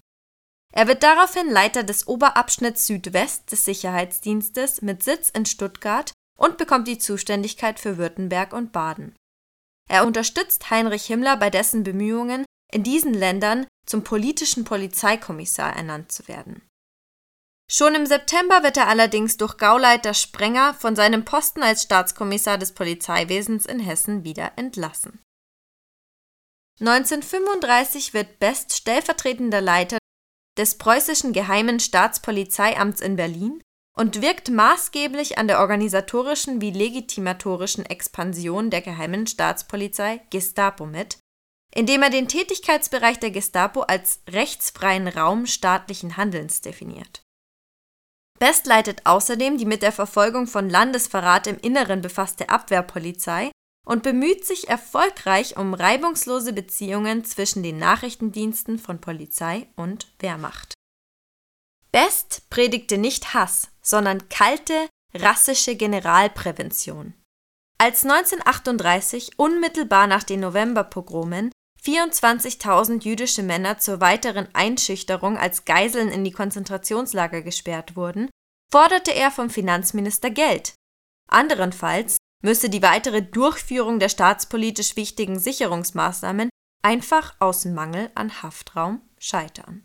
[0.74, 6.90] Er wird daraufhin Leiter des Oberabschnitts Südwest des Sicherheitsdienstes mit Sitz in Stuttgart und bekommt
[6.90, 9.16] die Zuständigkeit für Württemberg und Baden.
[9.90, 16.28] Er unterstützt Heinrich Himmler bei dessen Bemühungen, in diesen Ländern zum politischen Polizeikommissar ernannt zu
[16.28, 16.62] werden.
[17.72, 22.74] Schon im September wird er allerdings durch Gauleiter Sprenger von seinem Posten als Staatskommissar des
[22.74, 25.20] Polizeiwesens in Hessen wieder entlassen.
[26.80, 29.98] 1935 wird Best stellvertretender Leiter
[30.58, 33.64] des preußischen Geheimen Staatspolizeiamts in Berlin
[33.96, 41.20] und wirkt maßgeblich an der organisatorischen wie legitimatorischen Expansion der Geheimen Staatspolizei Gestapo mit,
[41.76, 47.24] indem er den Tätigkeitsbereich der Gestapo als rechtsfreien Raum staatlichen Handelns definiert.
[48.40, 53.52] Best leitet außerdem die mit der Verfolgung von Landesverrat im Inneren befasste Abwehrpolizei
[53.86, 60.74] und bemüht sich erfolgreich um reibungslose Beziehungen zwischen den Nachrichtendiensten von Polizei und Wehrmacht.
[61.92, 67.14] Best predigte nicht Hass, sondern kalte, rassische Generalprävention.
[67.78, 71.52] Als 1938 unmittelbar nach den Novemberpogromen
[71.86, 78.30] 24.000 jüdische Männer zur weiteren Einschüchterung als Geiseln in die Konzentrationslager gesperrt wurden,
[78.72, 80.76] forderte er vom Finanzminister Geld.
[81.30, 86.50] Anderenfalls müsse die weitere Durchführung der staatspolitisch wichtigen Sicherungsmaßnahmen
[86.84, 89.84] einfach aus Mangel an Haftraum scheitern.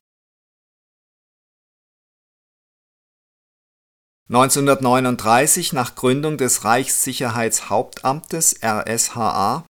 [4.30, 9.64] 1939 nach Gründung des Reichssicherheitshauptamtes RSHA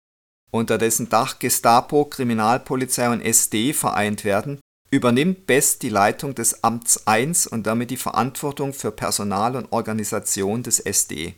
[0.51, 7.05] unter dessen Dach Gestapo, Kriminalpolizei und SD vereint werden, übernimmt Best die Leitung des Amts
[7.09, 11.35] I und damit die Verantwortung für Personal und Organisation des SD.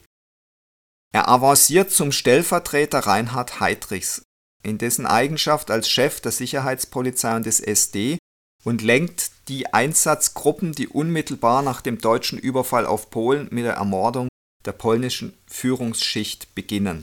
[1.12, 4.22] Er avanciert zum Stellvertreter Reinhard Heydrichs,
[4.62, 8.18] in dessen Eigenschaft als Chef der Sicherheitspolizei und des SD
[8.62, 14.28] und lenkt die Einsatzgruppen, die unmittelbar nach dem deutschen Überfall auf Polen mit der Ermordung
[14.64, 17.02] der polnischen Führungsschicht beginnen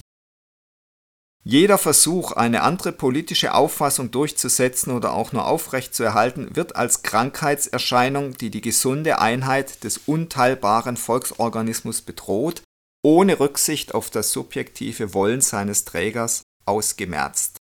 [1.50, 8.50] Jeder Versuch, eine andere politische Auffassung durchzusetzen oder auch nur aufrechtzuerhalten, wird als Krankheitserscheinung, die
[8.50, 12.64] die gesunde Einheit des unteilbaren Volksorganismus bedroht,
[13.02, 17.56] ohne Rücksicht auf das subjektive Wollen seines Trägers, ausgemerzt.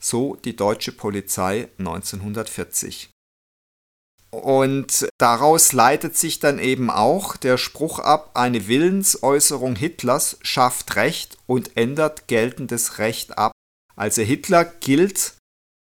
[0.00, 3.11] So die deutsche Polizei 1940.
[4.32, 11.36] Und daraus leitet sich dann eben auch der Spruch ab, eine Willensäußerung Hitlers schafft Recht
[11.46, 13.52] und ändert geltendes Recht ab.
[13.94, 15.34] Also Hitler gilt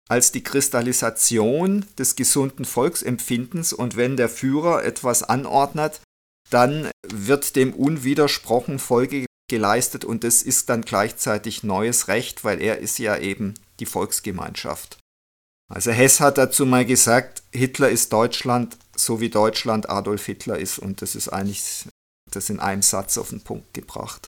[0.08, 6.00] als die Kristallisation des gesunden Volksempfindens und wenn der Führer etwas anordnet,
[6.48, 12.78] dann wird dem unwidersprochen Folge geleistet und das ist dann gleichzeitig neues Recht, weil er
[12.78, 14.98] ist ja eben die Volksgemeinschaft.
[15.72, 20.78] Also Hess hat dazu mal gesagt, Hitler ist Deutschland, so wie Deutschland Adolf Hitler ist.
[20.78, 21.86] Und das ist eigentlich
[22.30, 24.26] das in einem Satz auf den Punkt gebracht.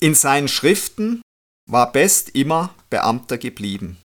[0.00, 1.22] In seinen Schriften
[1.68, 3.98] war Best immer Beamter geblieben.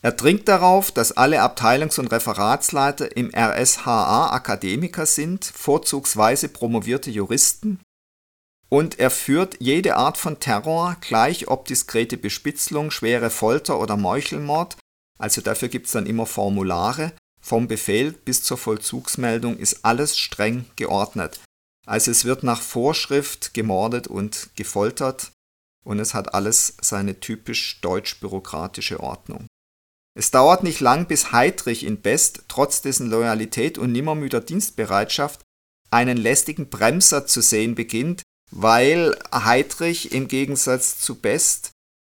[0.00, 7.80] Er dringt darauf, dass alle Abteilungs- und Referatsleiter im RSHA Akademiker sind, vorzugsweise promovierte Juristen,
[8.68, 14.76] und er führt jede Art von Terror, gleich ob diskrete Bespitzelung, schwere Folter oder Meuchelmord,
[15.18, 17.12] also dafür gibt es dann immer Formulare.
[17.40, 21.40] Vom Befehl bis zur Vollzugsmeldung ist alles streng geordnet.
[21.86, 25.32] Also es wird nach Vorschrift gemordet und gefoltert
[25.84, 29.46] und es hat alles seine typisch deutsch-bürokratische Ordnung.
[30.14, 35.42] Es dauert nicht lang, bis Heydrich in Best, trotz dessen Loyalität und nimmermüder Dienstbereitschaft,
[35.90, 41.70] einen lästigen Bremser zu sehen beginnt, weil Heydrich im Gegensatz zu Best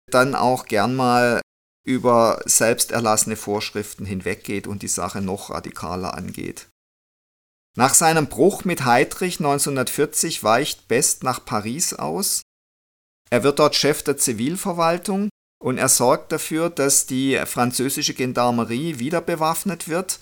[0.09, 1.41] dann auch gern mal
[1.87, 6.67] über selbst erlassene Vorschriften hinweggeht und die Sache noch radikaler angeht.
[7.77, 12.41] Nach seinem Bruch mit Heydrich 1940 weicht Best nach Paris aus.
[13.29, 15.29] Er wird dort Chef der Zivilverwaltung
[15.63, 20.19] und er sorgt dafür, dass die französische Gendarmerie wieder bewaffnet wird.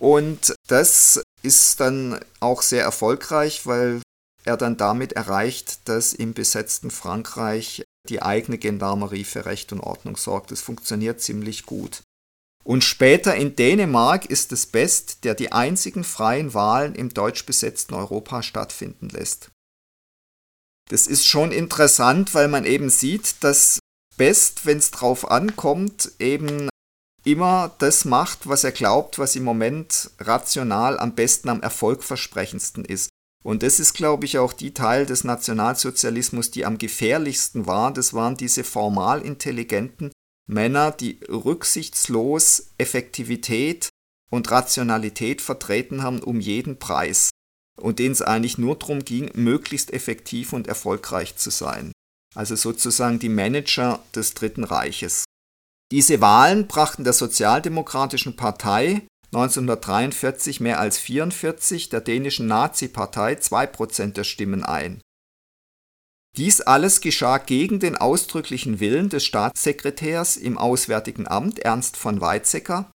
[0.00, 4.02] Und das ist dann auch sehr erfolgreich, weil
[4.44, 10.16] er dann damit erreicht, dass im besetzten Frankreich die eigene Gendarmerie für Recht und Ordnung
[10.16, 10.50] sorgt.
[10.50, 12.02] Das funktioniert ziemlich gut.
[12.64, 17.94] Und später in Dänemark ist es Best, der die einzigen freien Wahlen im deutsch besetzten
[17.94, 19.50] Europa stattfinden lässt.
[20.88, 23.78] Das ist schon interessant, weil man eben sieht, dass
[24.16, 26.68] Best, wenn es drauf ankommt, eben
[27.24, 33.08] immer das macht, was er glaubt, was im Moment rational am besten, am erfolgversprechendsten ist.
[33.44, 37.92] Und das ist, glaube ich, auch die Teil des Nationalsozialismus, die am gefährlichsten war.
[37.92, 40.12] Das waren diese formal intelligenten
[40.46, 43.90] Männer, die rücksichtslos Effektivität
[44.30, 47.30] und Rationalität vertreten haben um jeden Preis
[47.76, 51.92] und denen es eigentlich nur darum ging, möglichst effektiv und erfolgreich zu sein.
[52.34, 55.24] Also sozusagen die Manager des Dritten Reiches.
[55.92, 59.02] Diese Wahlen brachten der Sozialdemokratischen Partei
[59.34, 65.00] 1943 mehr als 44 der dänischen Nazi-Partei 2% der Stimmen ein.
[66.36, 72.90] Dies alles geschah gegen den ausdrücklichen Willen des Staatssekretärs im Auswärtigen Amt Ernst von Weizsäcker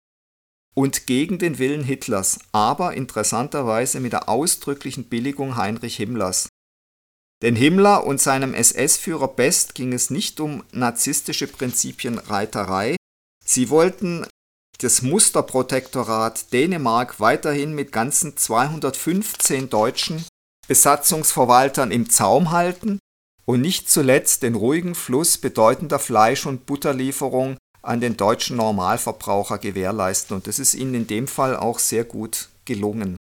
[0.76, 6.50] und gegen den Willen Hitlers, aber interessanterweise mit der ausdrücklichen Billigung Heinrich Himmlers.
[7.42, 12.98] Denn Himmler und seinem SS-Führer Best ging es nicht um narzisstische Prinzipienreiterei,
[13.46, 14.26] sie wollten
[14.80, 20.26] das Musterprotektorat Dänemark weiterhin mit ganzen 215 deutschen
[20.68, 23.00] Besatzungsverwaltern im Zaum halten
[23.46, 30.36] und nicht zuletzt den ruhigen Fluss bedeutender Fleisch- und Butterlieferungen an den deutschen Normalverbraucher gewährleisten.
[30.36, 33.18] Und das ist ihnen in dem Fall auch sehr gut gelungen.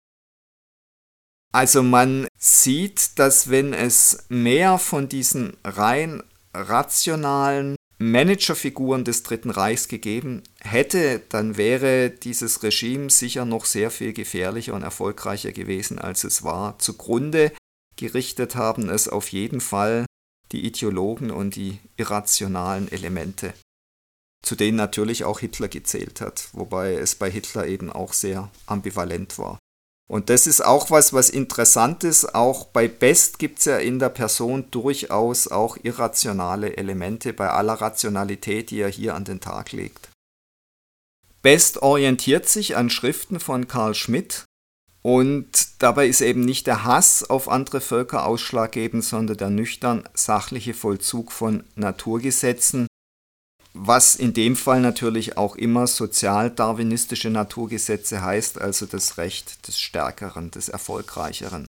[1.55, 9.89] Also man sieht, dass wenn es mehr von diesen rein rationalen Managerfiguren des Dritten Reichs
[9.89, 16.25] gegeben hätte, dann wäre dieses Regime sicher noch sehr viel gefährlicher und erfolgreicher gewesen, als
[16.25, 16.79] es war.
[16.79, 17.53] Zugrunde
[17.97, 20.05] gerichtet haben es auf jeden Fall
[20.53, 23.55] die Ideologen und die irrationalen Elemente,
[24.43, 29.39] zu denen natürlich auch Hitler gezählt hat, wobei es bei Hitler eben auch sehr ambivalent
[29.39, 29.59] war.
[30.09, 32.35] Und das ist auch was, was interessant ist.
[32.35, 37.75] Auch bei Best gibt es ja in der Person durchaus auch irrationale Elemente bei aller
[37.75, 40.09] Rationalität, die er hier an den Tag legt.
[41.43, 44.45] Best orientiert sich an Schriften von Karl Schmidt
[45.03, 50.75] und dabei ist eben nicht der Hass auf andere Völker ausschlaggebend, sondern der nüchtern sachliche
[50.75, 52.89] Vollzug von Naturgesetzen,
[53.79, 60.51] was in dem Fall natürlich auch immer sozialdarwinistische Naturgesetze heißt, also das Recht des Stärkeren,
[60.51, 61.67] des Erfolgreicheren.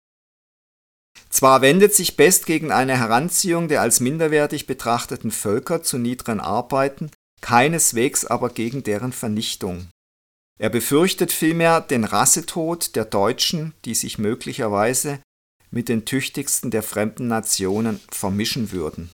[1.30, 7.10] Zwar wendet sich Best gegen eine Heranziehung der als minderwertig betrachteten Völker zu niederen Arbeiten,
[7.42, 9.90] keineswegs aber gegen deren Vernichtung.
[10.58, 15.20] Er befürchtet vielmehr den Rassetod der Deutschen, die sich möglicherweise
[15.72, 19.10] mit den tüchtigsten der fremden Nationen vermischen würden.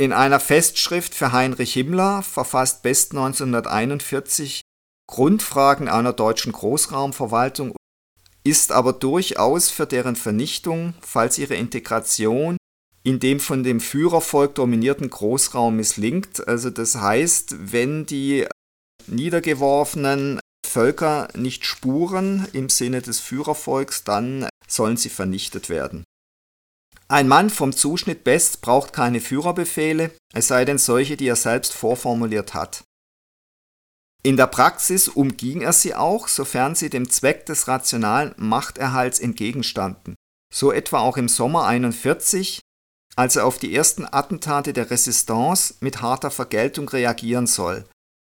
[0.00, 4.60] In einer Festschrift für Heinrich Himmler verfasst Best 1941
[5.10, 7.74] Grundfragen einer deutschen Großraumverwaltung
[8.44, 12.56] ist aber durchaus für deren Vernichtung, falls ihre Integration
[13.02, 16.46] in dem von dem Führervolk dominierten Großraum misslingt.
[16.46, 18.46] Also das heißt, wenn die
[19.08, 26.04] niedergeworfenen Völker nicht spuren im Sinne des Führervolks, dann sollen sie vernichtet werden.
[27.10, 31.72] Ein Mann vom Zuschnitt Best braucht keine Führerbefehle, es sei denn solche, die er selbst
[31.72, 32.84] vorformuliert hat.
[34.22, 40.16] In der Praxis umging er sie auch, sofern sie dem Zweck des rationalen Machterhalts entgegenstanden.
[40.52, 42.60] So etwa auch im Sommer 41,
[43.16, 47.86] als er auf die ersten Attentate der Resistance mit harter Vergeltung reagieren soll.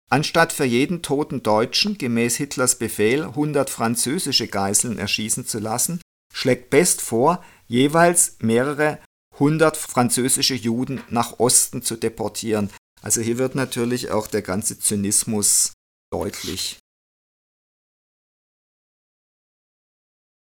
[0.10, 6.00] Anstatt für jeden toten Deutschen gemäß Hitlers Befehl 100 französische Geiseln erschießen zu lassen,
[6.38, 9.00] schlägt Best vor, jeweils mehrere
[9.40, 12.70] hundert französische Juden nach Osten zu deportieren.
[13.02, 15.74] Also hier wird natürlich auch der ganze Zynismus
[16.12, 16.78] deutlich.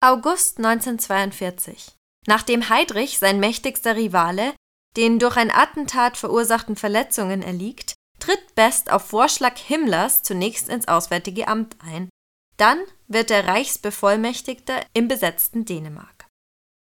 [0.01, 1.91] August 1942.
[2.27, 4.53] Nachdem Heydrich, sein mächtigster Rivale,
[4.95, 11.47] den durch ein Attentat verursachten Verletzungen erliegt, tritt Best auf Vorschlag Himmlers zunächst ins Auswärtige
[11.49, 12.09] Amt ein.
[12.57, 12.79] Dann
[13.13, 16.27] wird er Reichsbevollmächtigter im besetzten Dänemark.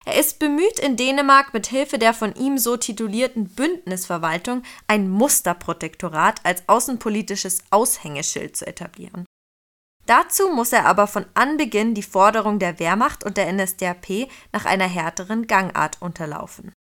[0.05, 6.45] Er ist bemüht, in Dänemark mit Hilfe der von ihm so titulierten Bündnisverwaltung ein Musterprotektorat
[6.45, 9.25] als außenpolitisches Aushängeschild zu etablieren.
[10.05, 14.87] Dazu muss er aber von Anbeginn die Forderung der Wehrmacht und der NSDAP nach einer
[14.87, 16.73] härteren Gangart unterlaufen.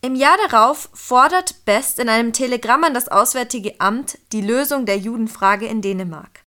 [0.00, 4.98] Im Jahr darauf fordert Best in einem Telegramm an das Auswärtige Amt die Lösung der
[4.98, 6.43] Judenfrage in Dänemark.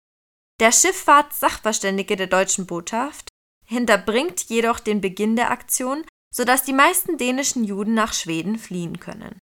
[0.62, 3.30] Der Schifffahrtssachverständige der deutschen Botschaft
[3.66, 9.40] hinterbringt jedoch den Beginn der Aktion, sodass die meisten dänischen Juden nach Schweden fliehen können.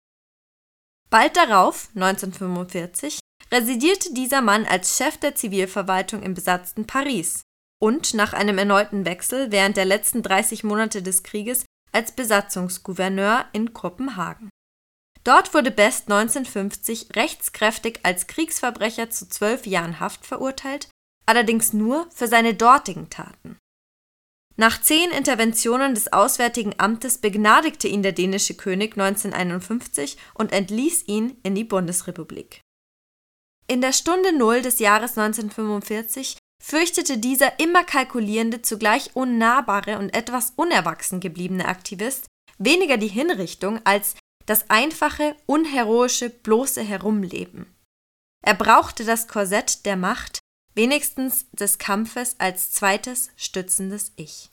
[1.09, 3.19] Bald darauf, 1945,
[3.51, 7.41] residierte dieser Mann als Chef der Zivilverwaltung im besatzten Paris
[7.81, 13.73] und nach einem erneuten Wechsel während der letzten 30 Monate des Krieges als Besatzungsgouverneur in
[13.73, 14.49] Kopenhagen.
[15.25, 20.87] Dort wurde Best 1950 rechtskräftig als Kriegsverbrecher zu zwölf Jahren Haft verurteilt,
[21.29, 23.59] allerdings nur für seine dortigen Taten.
[24.57, 31.37] Nach zehn Interventionen des Auswärtigen Amtes begnadigte ihn der dänische König 1951 und entließ ihn
[31.43, 32.61] in die Bundesrepublik.
[33.67, 40.53] In der Stunde Null des Jahres 1945 fürchtete dieser immer kalkulierende, zugleich unnahbare und etwas
[40.55, 42.25] unerwachsen gebliebene Aktivist
[42.57, 44.15] weniger die Hinrichtung als
[44.47, 47.67] das einfache, unheroische, bloße Herumleben.
[48.43, 50.38] Er brauchte das Korsett der Macht,
[50.75, 54.51] wenigstens des Kampfes als zweites stützendes Ich.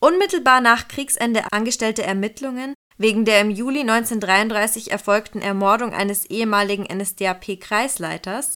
[0.00, 8.54] Unmittelbar nach Kriegsende angestellte Ermittlungen wegen der im Juli 1933 erfolgten Ermordung eines ehemaligen NSDAP-Kreisleiters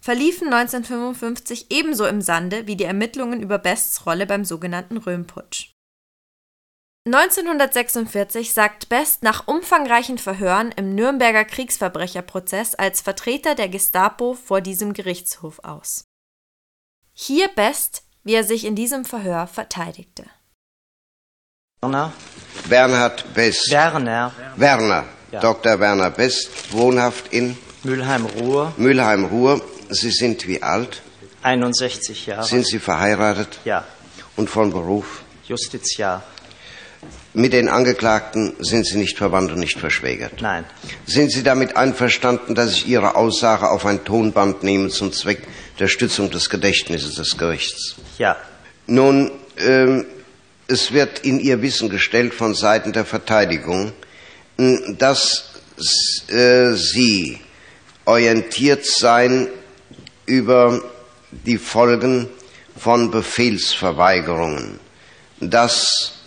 [0.00, 5.72] verliefen 1955 ebenso im Sande wie die Ermittlungen über Bests Rolle beim sogenannten Röhmputsch.
[7.14, 14.92] 1946 sagt Best nach umfangreichen Verhören im Nürnberger Kriegsverbrecherprozess als Vertreter der Gestapo vor diesem
[14.92, 16.04] Gerichtshof aus.
[17.14, 20.24] Hier Best, wie er sich in diesem Verhör verteidigte.
[21.80, 22.12] Werner.
[22.68, 23.70] Bernhard Best.
[23.70, 24.32] Werner.
[24.56, 25.04] Werner.
[25.32, 25.40] Ja.
[25.40, 25.80] Dr.
[25.80, 28.74] Werner Best, wohnhaft in Mülheim-Ruhr.
[28.76, 29.62] Mülheim-Ruhr.
[29.88, 31.02] Sie sind wie alt?
[31.42, 32.44] 61 Jahre.
[32.44, 33.60] Sind Sie verheiratet?
[33.64, 33.84] Ja.
[34.36, 35.22] Und von Beruf?
[35.44, 36.22] Justiziar.
[37.34, 40.40] Mit den Angeklagten sind Sie nicht verwandt und nicht verschwägert.
[40.40, 40.64] Nein.
[41.06, 45.46] Sind Sie damit einverstanden, dass ich Ihre Aussage auf ein Tonband nehme zum Zweck
[45.78, 47.96] der Stützung des Gedächtnisses des Gerichts?
[48.16, 48.36] Ja.
[48.86, 50.06] Nun, ähm,
[50.68, 53.92] es wird in Ihr Wissen gestellt von Seiten der Verteidigung,
[54.96, 55.50] dass
[56.28, 57.38] äh, Sie
[58.04, 59.48] orientiert seien
[60.26, 60.82] über
[61.30, 62.28] die Folgen
[62.76, 64.80] von Befehlsverweigerungen,
[65.40, 66.17] dass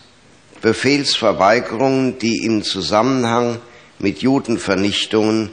[0.62, 3.60] Befehlsverweigerungen, die im Zusammenhang
[4.00, 5.52] mit Judenvernichtungen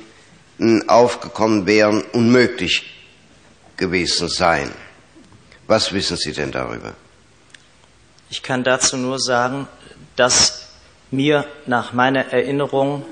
[0.87, 2.83] aufgekommen wären, unmöglich
[3.77, 4.71] gewesen seien.
[5.67, 6.95] Was wissen Sie denn darüber?
[8.31, 9.69] Ich kann dazu nur sagen,
[10.17, 10.69] dass
[11.11, 13.05] mir nach meiner Erinnerung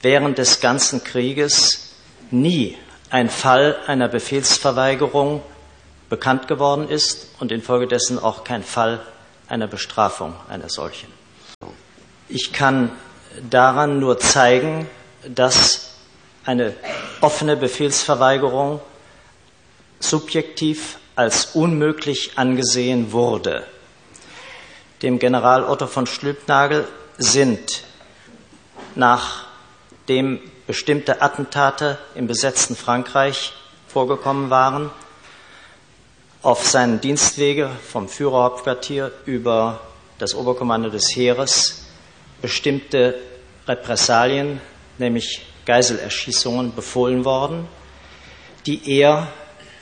[0.00, 1.94] während des ganzen Krieges
[2.30, 2.76] nie
[3.10, 5.42] ein Fall einer Befehlsverweigerung
[6.08, 9.00] bekannt geworden ist und infolgedessen auch kein Fall
[9.50, 11.08] einer Bestrafung einer solchen.
[12.28, 12.90] Ich kann
[13.50, 14.88] daran nur zeigen,
[15.26, 15.94] dass
[16.44, 16.74] eine
[17.20, 18.80] offene Befehlsverweigerung
[19.98, 23.66] subjektiv als unmöglich angesehen wurde.
[25.02, 26.86] Dem General Otto von Stülpnagel
[27.18, 27.84] sind
[28.94, 33.52] nachdem bestimmte Attentate im besetzten Frankreich
[33.88, 34.90] vorgekommen waren,
[36.42, 39.80] auf seinen Dienstwege vom Führerhauptquartier über
[40.18, 41.86] das Oberkommando des Heeres
[42.40, 43.18] bestimmte
[43.66, 44.60] Repressalien,
[44.98, 47.68] nämlich Geiselerschießungen, befohlen worden,
[48.66, 49.28] die er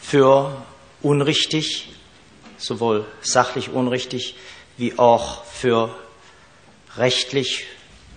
[0.01, 0.65] für
[1.01, 1.91] unrichtig,
[2.57, 4.35] sowohl sachlich unrichtig
[4.77, 5.95] wie auch für
[6.97, 7.67] rechtlich,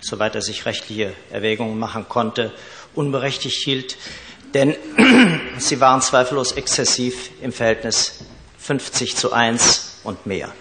[0.00, 2.52] soweit er sich rechtliche Erwägungen machen konnte,
[2.94, 3.96] unberechtigt hielt,
[4.52, 4.74] denn
[5.58, 8.24] sie waren zweifellos exzessiv im Verhältnis
[8.62, 10.52] 50 zu 1 und mehr.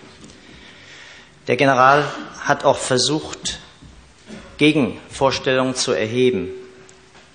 [1.47, 2.03] Der General
[2.39, 3.59] hat auch versucht,
[4.57, 6.49] Gegenvorstellungen zu erheben.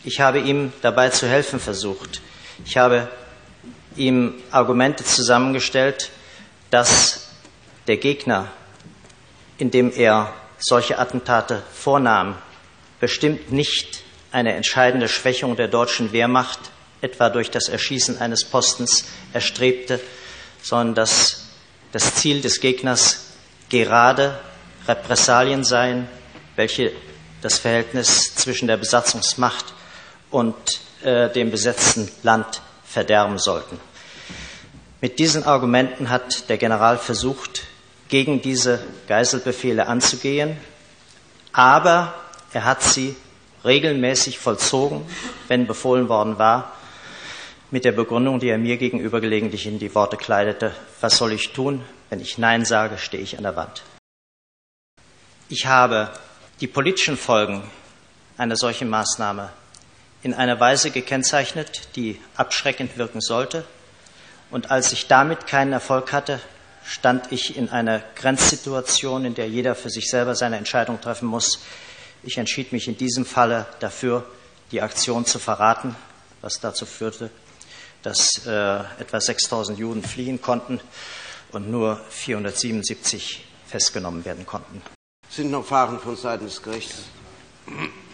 [0.05, 2.21] Ich habe ihm dabei zu helfen versucht.
[2.65, 3.09] Ich habe
[3.97, 6.11] ihm Argumente zusammengestellt,
[6.71, 7.29] dass
[7.87, 8.49] der Gegner,
[9.59, 12.37] indem er solche Attentate vornahm,
[12.99, 14.03] bestimmt nicht
[14.33, 16.59] eine entscheidende Schwächung der deutschen Wehrmacht
[17.01, 20.01] etwa durch das Erschießen eines Postens erstrebte,
[20.67, 21.45] sondern dass
[21.93, 23.27] das Ziel des Gegners
[23.69, 24.37] gerade
[24.89, 26.09] Repressalien seien,
[26.57, 26.91] welche
[27.41, 29.67] das Verhältnis zwischen der Besatzungsmacht
[30.33, 30.57] und
[31.05, 33.79] äh, dem besetzten Land verderben sollten.
[35.01, 37.63] Mit diesen Argumenten hat der General versucht,
[38.09, 40.57] gegen diese Geiselbefehle anzugehen,
[41.53, 42.13] aber
[42.53, 43.15] er hat sie
[43.65, 45.03] regelmäßig vollzogen,
[45.47, 46.76] wenn befohlen worden war,
[47.71, 51.53] mit der Begründung, die er mir gegenüber gelegentlich in die Worte kleidete, was soll ich
[51.53, 51.85] tun?
[52.11, 53.83] Wenn ich Nein sage, stehe ich an der Wand.
[55.49, 56.11] Ich habe
[56.61, 57.63] die politischen Folgen
[58.39, 59.51] einer solchen Maßnahme
[60.23, 63.65] in einer Weise gekennzeichnet, die abschreckend wirken sollte.
[64.51, 66.41] Und als ich damit keinen Erfolg hatte,
[66.85, 71.61] stand ich in einer Grenzsituation, in der jeder für sich selber seine Entscheidung treffen muss.
[72.23, 74.25] Ich entschied mich in diesem Falle dafür,
[74.71, 75.97] die Aktion zu verraten,
[76.41, 77.31] was dazu führte,
[78.07, 80.79] dass äh, etwa 6000 Juden fliehen konnten
[81.51, 84.81] und nur 477 festgenommen werden konnten.
[85.29, 87.03] Sind noch Fragen von Seiten des Gerichts?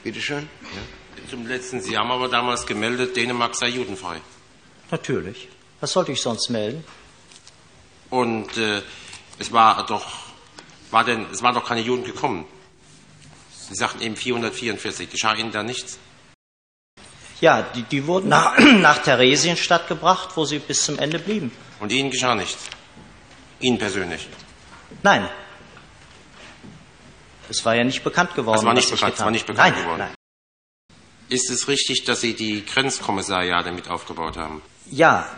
[0.03, 0.49] Bitte schön.
[0.62, 1.28] Ja.
[1.28, 4.22] Zum letzten, Sie haben aber damals gemeldet, Dänemark sei judenfrei.
[4.90, 5.51] Natürlich.
[5.80, 6.82] Was sollte ich sonst melden?
[8.09, 8.80] Und äh,
[9.38, 10.07] es war doch,
[10.90, 12.47] war denn, es waren doch keine Juden gekommen.
[13.68, 15.11] Sie sagten eben 444.
[15.11, 15.99] Geschah Ihnen da nichts?
[17.43, 21.51] Ja, die, die wurden nach, nach Theresienstadt gebracht, wo sie bis zum Ende blieben.
[21.80, 22.68] Und Ihnen geschah nichts?
[23.59, 24.28] Ihnen persönlich?
[25.03, 25.28] Nein.
[27.51, 28.61] Es war ja nicht bekannt geworden.
[28.61, 29.99] Es war nicht, bekannt, war nicht bekannt nein, geworden.
[29.99, 30.14] Nein.
[31.28, 34.62] Ist es richtig, dass Sie die Grenzkommissariate mit aufgebaut haben?
[34.88, 35.28] Ja,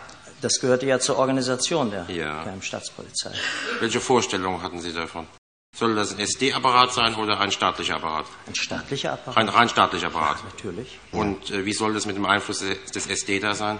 [0.41, 2.43] das gehörte ja zur Organisation der ja.
[2.43, 3.31] Geheimstaatspolizei.
[3.79, 5.27] Welche Vorstellungen hatten Sie davon?
[5.75, 8.25] Soll das ein SD-Apparat sein oder ein staatlicher Apparat?
[8.47, 9.37] Ein staatlicher Apparat?
[9.37, 10.37] Ein rein staatlicher Apparat.
[10.37, 10.99] Ja, natürlich.
[11.11, 13.79] Und äh, wie soll das mit dem Einfluss des SD da sein?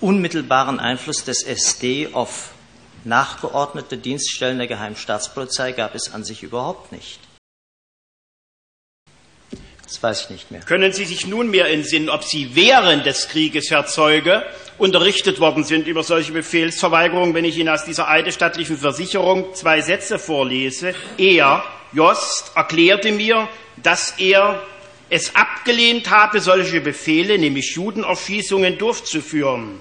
[0.00, 2.50] Unmittelbaren Einfluss des SD auf
[3.02, 7.18] nachgeordnete Dienststellen der Geheimstaatspolizei gab es an sich überhaupt nicht.
[9.84, 10.60] Das weiß ich nicht mehr.
[10.62, 14.42] Können Sie sich nunmehr entsinnen, ob Sie während des Krieges, Herr Zeuge,
[14.78, 20.18] unterrichtet worden sind über solche Befehlsverweigerungen, wenn ich Ihnen aus dieser eidesstattlichen Versicherung zwei Sätze
[20.18, 20.94] vorlese?
[21.18, 21.62] Er,
[21.92, 24.62] Jost, erklärte mir, dass er
[25.10, 29.80] es abgelehnt habe, solche Befehle, nämlich Judenerschießungen, durchzuführen.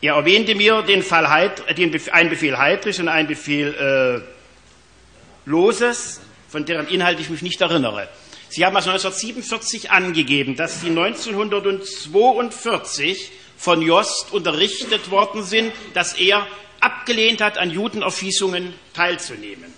[0.00, 6.20] Er erwähnte mir den Fall Heid, den, einen Befehl Heidrich und einen Befehl äh, Loses,
[6.48, 8.08] von deren Inhalt ich mich nicht erinnere.
[8.48, 16.46] Sie haben also 1947 angegeben, dass Sie 1942 von Jost unterrichtet worden sind, dass er
[16.80, 19.74] abgelehnt hat, an Judenerschießungen teilzunehmen.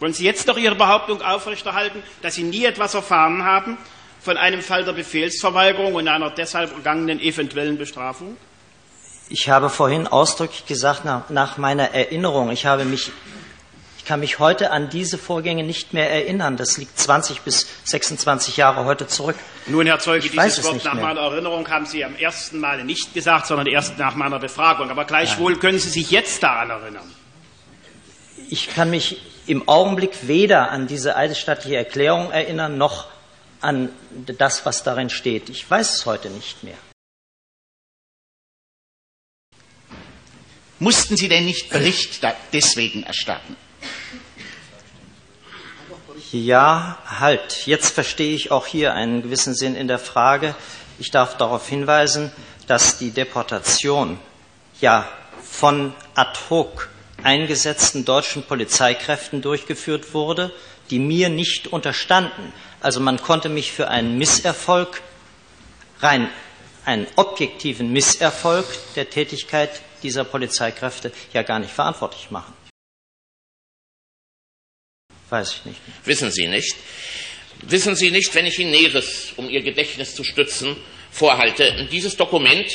[0.00, 3.78] Wollen Sie jetzt noch Ihre Behauptung aufrechterhalten, dass Sie nie etwas erfahren haben
[4.20, 8.36] von einem Fall der Befehlsverweigerung und einer deshalb ergangenen eventuellen Bestrafung?
[9.28, 13.12] Ich habe vorhin ausdrücklich gesagt, nach meiner Erinnerung, ich habe mich
[14.02, 16.56] ich kann mich heute an diese Vorgänge nicht mehr erinnern.
[16.56, 19.36] Das liegt 20 bis 26 Jahre heute zurück.
[19.66, 21.04] Nun, Herr Zeuge, ich dieses Wort nach mehr.
[21.04, 24.90] meiner Erinnerung haben Sie am ersten Mal nicht gesagt, sondern erst nach meiner Befragung.
[24.90, 25.60] Aber gleichwohl Nein.
[25.60, 27.08] können Sie sich jetzt daran erinnern.
[28.50, 33.06] Ich kann mich im Augenblick weder an diese eidesstattliche Erklärung erinnern, noch
[33.60, 33.88] an
[34.36, 35.48] das, was darin steht.
[35.48, 36.78] Ich weiß es heute nicht mehr.
[40.80, 42.20] Mussten Sie denn nicht Bericht
[42.52, 43.56] deswegen erstatten?
[46.30, 47.66] Ja, halt.
[47.66, 50.54] Jetzt verstehe ich auch hier einen gewissen Sinn in der Frage.
[50.98, 52.32] Ich darf darauf hinweisen,
[52.66, 54.18] dass die Deportation
[54.80, 55.08] ja
[55.42, 56.88] von ad hoc
[57.22, 60.52] eingesetzten deutschen Polizeikräften durchgeführt wurde,
[60.90, 62.52] die mir nicht unterstanden.
[62.80, 65.02] Also man konnte mich für einen Misserfolg,
[66.00, 66.28] rein
[66.84, 72.52] einen objektiven Misserfolg der Tätigkeit dieser Polizeikräfte ja gar nicht verantwortlich machen.
[75.32, 75.80] Weiß ich nicht.
[76.04, 76.76] Wissen Sie nicht?
[77.62, 80.76] Wissen Sie nicht, wenn ich Ihnen Näheres, um Ihr Gedächtnis zu stützen,
[81.10, 82.66] vorhalte, dieses Dokument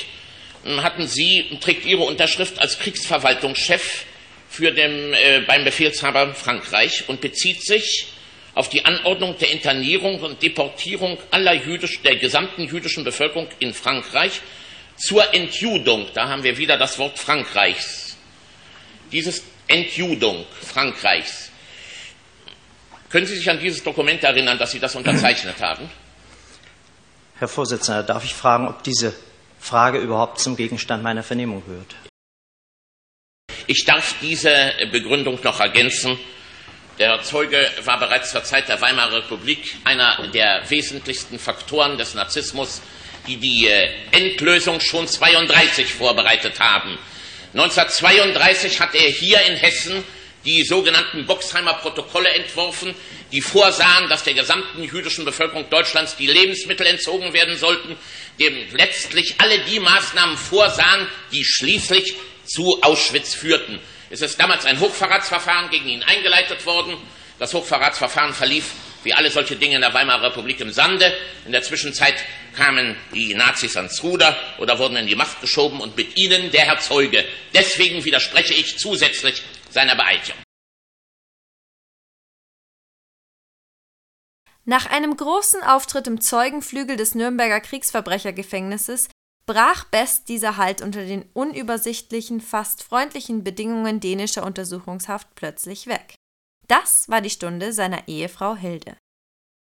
[0.64, 4.06] hm, hatten Sie, trägt Ihre Unterschrift als Kriegsverwaltungschef
[4.50, 8.08] für den, äh, beim Befehlshaber Frankreich und bezieht sich
[8.56, 14.42] auf die Anordnung der Internierung und Deportierung aller jüdisch, der gesamten jüdischen Bevölkerung in Frankreich
[14.96, 16.08] zur Entjudung.
[16.16, 18.18] Da haben wir wieder das Wort Frankreichs.
[19.12, 21.47] Dieses Entjudung Frankreichs.
[23.10, 25.90] Können Sie sich an dieses Dokument erinnern, dass Sie das unterzeichnet haben?
[27.40, 29.14] Herr Vorsitzender, darf ich fragen, ob diese
[29.60, 31.96] Frage überhaupt zum Gegenstand meiner Vernehmung gehört?
[33.68, 36.18] Ich darf diese Begründung noch ergänzen.
[37.00, 42.82] Der Zeuge war bereits zur Zeit der Weimarer Republik einer der wesentlichsten Faktoren des Narzissmus,
[43.28, 46.98] die die äh, Endlösung schon 32 vorbereitet haben.
[47.54, 50.04] 1932 hat er hier in Hessen
[50.46, 52.96] die sogenannten Boxheimer Protokolle entworfen,
[53.32, 57.98] die vorsahen, dass der gesamten jüdischen Bevölkerung Deutschlands die Lebensmittel entzogen werden sollten,
[58.40, 62.16] dem letztlich alle die Maßnahmen vorsahen, die schließlich
[62.46, 63.80] zu Auschwitz führten.
[64.10, 66.98] Es ist damals ein Hochverratsverfahren gegen ihn eingeleitet worden.
[67.40, 68.72] Das Hochverratsverfahren verlief
[69.04, 71.14] wie alle solche Dinge in der Weimarer Republik im Sande.
[71.46, 72.16] In der Zwischenzeit
[72.56, 76.66] kamen die Nazis ans Ruder oder wurden in die Macht geschoben und mit ihnen der
[76.66, 77.24] Herr Zeuge.
[77.54, 79.44] Deswegen widerspreche ich zusätzlich
[79.78, 80.42] seiner Beeidigung.
[84.66, 89.08] Nach einem großen Auftritt im Zeugenflügel des Nürnberger Kriegsverbrechergefängnisses
[89.46, 96.16] brach Best dieser Halt unter den unübersichtlichen, fast freundlichen Bedingungen dänischer Untersuchungshaft plötzlich weg.
[96.68, 98.98] Das war die Stunde seiner Ehefrau Hilde.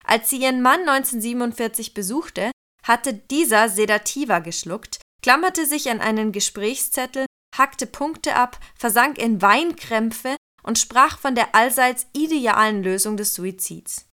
[0.05, 2.51] Als sie ihren Mann 1947 besuchte,
[2.85, 7.25] hatte dieser Sedativa geschluckt, klammerte sich an einen Gesprächszettel,
[7.57, 14.09] hackte Punkte ab, versank in Weinkrämpfe und sprach von der allseits idealen Lösung des Suizids.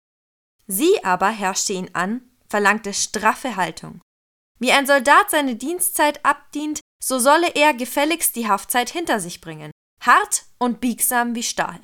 [0.68, 4.02] Sie aber herrschte ihn an, verlangte straffe Haltung.
[4.60, 9.72] Wie ein Soldat seine Dienstzeit abdient, so solle er gefälligst die Haftzeit hinter sich bringen,
[10.02, 11.80] hart und biegsam wie Stahl.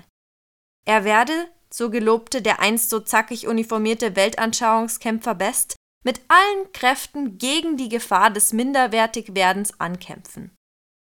[0.86, 7.78] Er werde, so gelobte der einst so zackig uniformierte Weltanschauungskämpfer Best, mit allen Kräften gegen
[7.78, 10.52] die Gefahr des Minderwertigwerdens ankämpfen.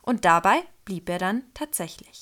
[0.05, 2.21] Und dabei blieb er dann tatsächlich.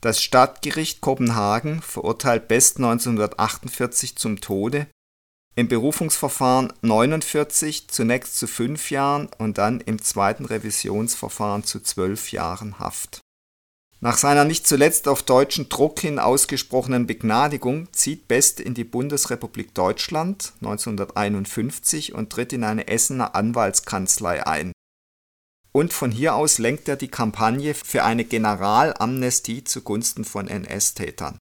[0.00, 4.86] Das Stadtgericht Kopenhagen verurteilt Best 1948 zum Tode,
[5.56, 12.80] im Berufungsverfahren 49 zunächst zu fünf Jahren und dann im zweiten Revisionsverfahren zu zwölf Jahren
[12.80, 13.23] Haft.
[14.04, 19.74] Nach seiner nicht zuletzt auf deutschen Druck hin ausgesprochenen Begnadigung zieht Best in die Bundesrepublik
[19.74, 24.72] Deutschland 1951 und tritt in eine Essener Anwaltskanzlei ein
[25.76, 31.38] und von hier aus lenkt er die Kampagne für eine Generalamnestie zugunsten von NS-Tätern.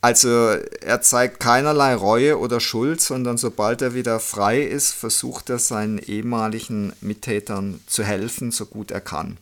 [0.00, 5.58] Also er zeigt keinerlei Reue oder Schuld, sondern sobald er wieder frei ist, versucht er
[5.58, 9.38] seinen ehemaligen Mittätern zu helfen, so gut er kann.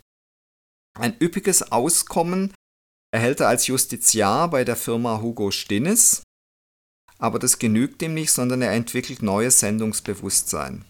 [0.99, 2.53] Ein üppiges Auskommen
[3.13, 6.23] erhält er als Justiziar bei der Firma Hugo Stinnes,
[7.19, 10.85] aber das genügt ihm nicht, sondern er entwickelt neues Sendungsbewusstsein.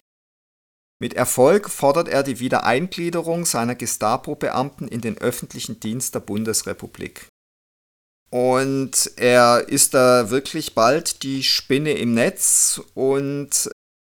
[1.02, 7.26] Mit Erfolg fordert er die Wiedereingliederung seiner Gestapo-Beamten in den öffentlichen Dienst der Bundesrepublik.
[8.30, 13.70] Und er ist da wirklich bald die Spinne im Netz und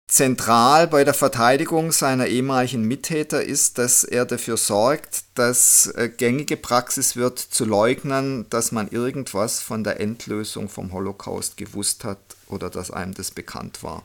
[0.09, 6.57] zentral bei der Verteidigung seiner ehemaligen Mittäter ist, dass er dafür sorgt, dass äh, gängige
[6.57, 12.69] Praxis wird zu leugnen, dass man irgendwas von der Endlösung vom Holocaust gewusst hat oder
[12.69, 14.03] dass einem das bekannt war.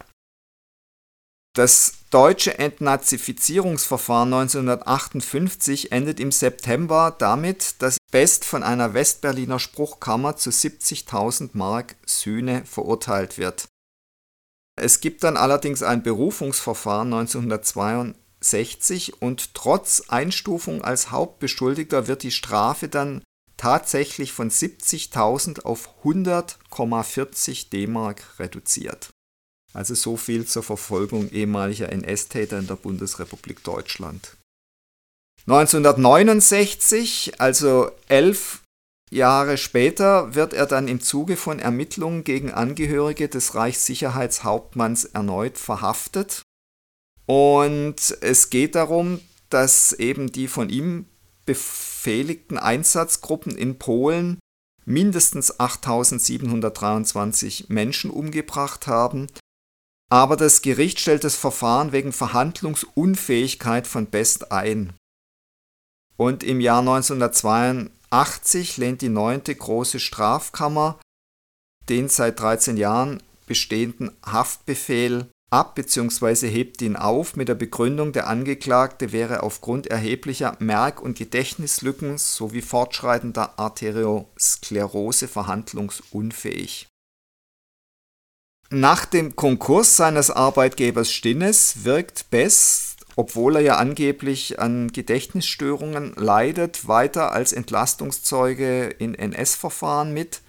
[1.57, 10.50] Das deutsche Entnazifizierungsverfahren 1958 endet im September damit, dass Best von einer Westberliner Spruchkammer zu
[10.50, 13.68] 70.000 Mark Sühne verurteilt wird.
[14.77, 22.89] Es gibt dann allerdings ein Berufungsverfahren 1962 und trotz Einstufung als Hauptbeschuldigter wird die Strafe
[22.89, 23.22] dann
[23.57, 29.11] tatsächlich von 70.000 auf 100,40 D-Mark reduziert.
[29.72, 34.37] Also so viel zur Verfolgung ehemaliger NS-Täter in der Bundesrepublik Deutschland.
[35.47, 38.64] 1969, also elf
[39.11, 46.42] Jahre später, wird er dann im Zuge von Ermittlungen gegen Angehörige des Reichssicherheitshauptmanns erneut verhaftet.
[47.26, 51.07] Und es geht darum, dass eben die von ihm
[51.46, 54.38] befehligten Einsatzgruppen in Polen
[54.84, 59.28] mindestens 8723 Menschen umgebracht haben,
[60.11, 64.92] aber das Gericht stellt das Verfahren wegen Verhandlungsunfähigkeit von Best ein.
[66.16, 66.82] Und im Jahr
[68.15, 71.01] 1982 lehnt die neunte große Strafkammer
[71.89, 76.49] den seit 13 Jahren bestehenden Haftbefehl ab bzw.
[76.49, 82.62] hebt ihn auf mit der Begründung, der Angeklagte wäre aufgrund erheblicher Merk- und Gedächtnislücken sowie
[82.62, 86.87] fortschreitender Arteriosklerose verhandlungsunfähig.
[88.71, 96.89] Nach dem Konkurs seines Arbeitgebers Stinnes wirkt Bess, obwohl er ja angeblich an Gedächtnisstörungen leidet,
[96.89, 100.43] weiter als Entlastungszeuge in NS-Verfahren mit.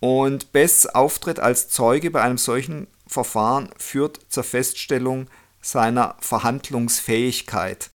[0.00, 5.28] Und Bess Auftritt als Zeuge bei einem solchen Verfahren führt zur Feststellung
[5.60, 7.90] seiner Verhandlungsfähigkeit.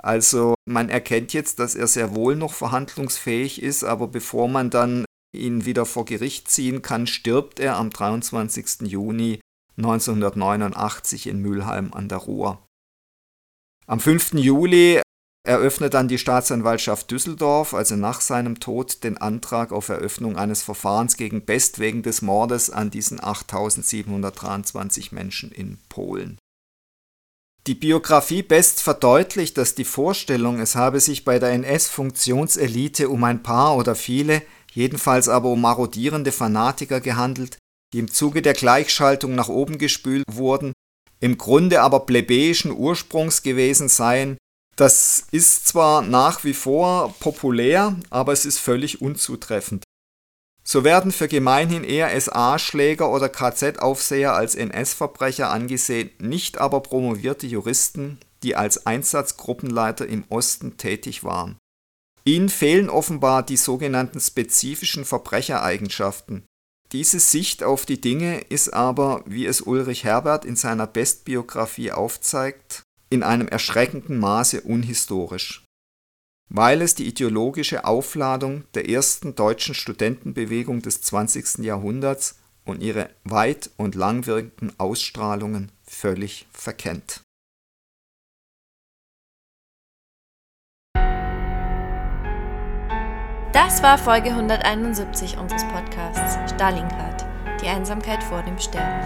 [0.00, 5.04] Also man erkennt jetzt, dass er sehr wohl noch verhandlungsfähig ist, aber bevor man dann
[5.34, 8.82] ihn wieder vor Gericht ziehen kann, stirbt er am 23.
[8.82, 9.40] Juni
[9.76, 12.67] 1989 in Mülheim an der Ruhr.
[13.88, 14.34] Am 5.
[14.34, 15.00] Juli
[15.46, 21.16] eröffnet dann die Staatsanwaltschaft Düsseldorf, also nach seinem Tod, den Antrag auf Eröffnung eines Verfahrens
[21.16, 26.36] gegen Best wegen des Mordes an diesen 8723 Menschen in Polen.
[27.66, 33.42] Die Biografie Best verdeutlicht, dass die Vorstellung, es habe sich bei der NS-Funktionselite um ein
[33.42, 37.56] paar oder viele, jedenfalls aber um marodierende Fanatiker gehandelt,
[37.94, 40.74] die im Zuge der Gleichschaltung nach oben gespült wurden,
[41.20, 44.36] im Grunde aber plebejischen Ursprungs gewesen seien,
[44.76, 49.82] das ist zwar nach wie vor populär, aber es ist völlig unzutreffend.
[50.62, 58.18] So werden für gemeinhin eher SA-Schläger oder KZ-Aufseher als NS-Verbrecher angesehen, nicht aber promovierte Juristen,
[58.42, 61.56] die als Einsatzgruppenleiter im Osten tätig waren.
[62.24, 66.44] Ihnen fehlen offenbar die sogenannten spezifischen Verbrechereigenschaften.
[66.92, 72.82] Diese Sicht auf die Dinge ist aber, wie es Ulrich Herbert in seiner Bestbiografie aufzeigt,
[73.10, 75.64] in einem erschreckenden Maße unhistorisch,
[76.48, 81.58] weil es die ideologische Aufladung der ersten deutschen Studentenbewegung des 20.
[81.58, 87.22] Jahrhunderts und ihre weit und langwirkenden Ausstrahlungen völlig verkennt.
[93.54, 97.24] Das war Folge 171 unseres Podcasts Stalingrad,
[97.62, 99.02] die Einsamkeit vor dem Sterben.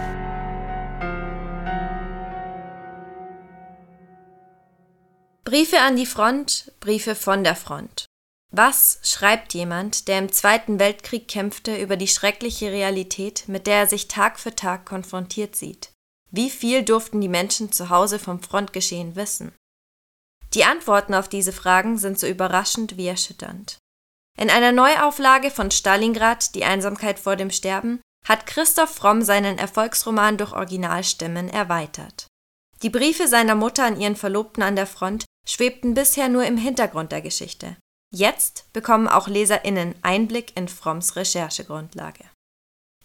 [5.44, 8.06] Briefe an die Front, Briefe von der Front.
[8.50, 13.86] Was schreibt jemand, der im Zweiten Weltkrieg kämpfte, über die schreckliche Realität, mit der er
[13.86, 15.92] sich Tag für Tag konfrontiert sieht?
[16.32, 19.52] Wie viel durften die Menschen zu Hause vom Frontgeschehen wissen?
[20.54, 23.78] Die Antworten auf diese Fragen sind so überraschend wie erschütternd.
[24.38, 30.38] In einer Neuauflage von Stalingrad, Die Einsamkeit vor dem Sterben, hat Christoph Fromm seinen Erfolgsroman
[30.38, 32.26] durch Originalstimmen erweitert.
[32.82, 37.12] Die Briefe seiner Mutter an ihren Verlobten an der Front schwebten bisher nur im Hintergrund
[37.12, 37.76] der Geschichte.
[38.12, 42.24] Jetzt bekommen auch LeserInnen Einblick in Fromms Recherchegrundlage.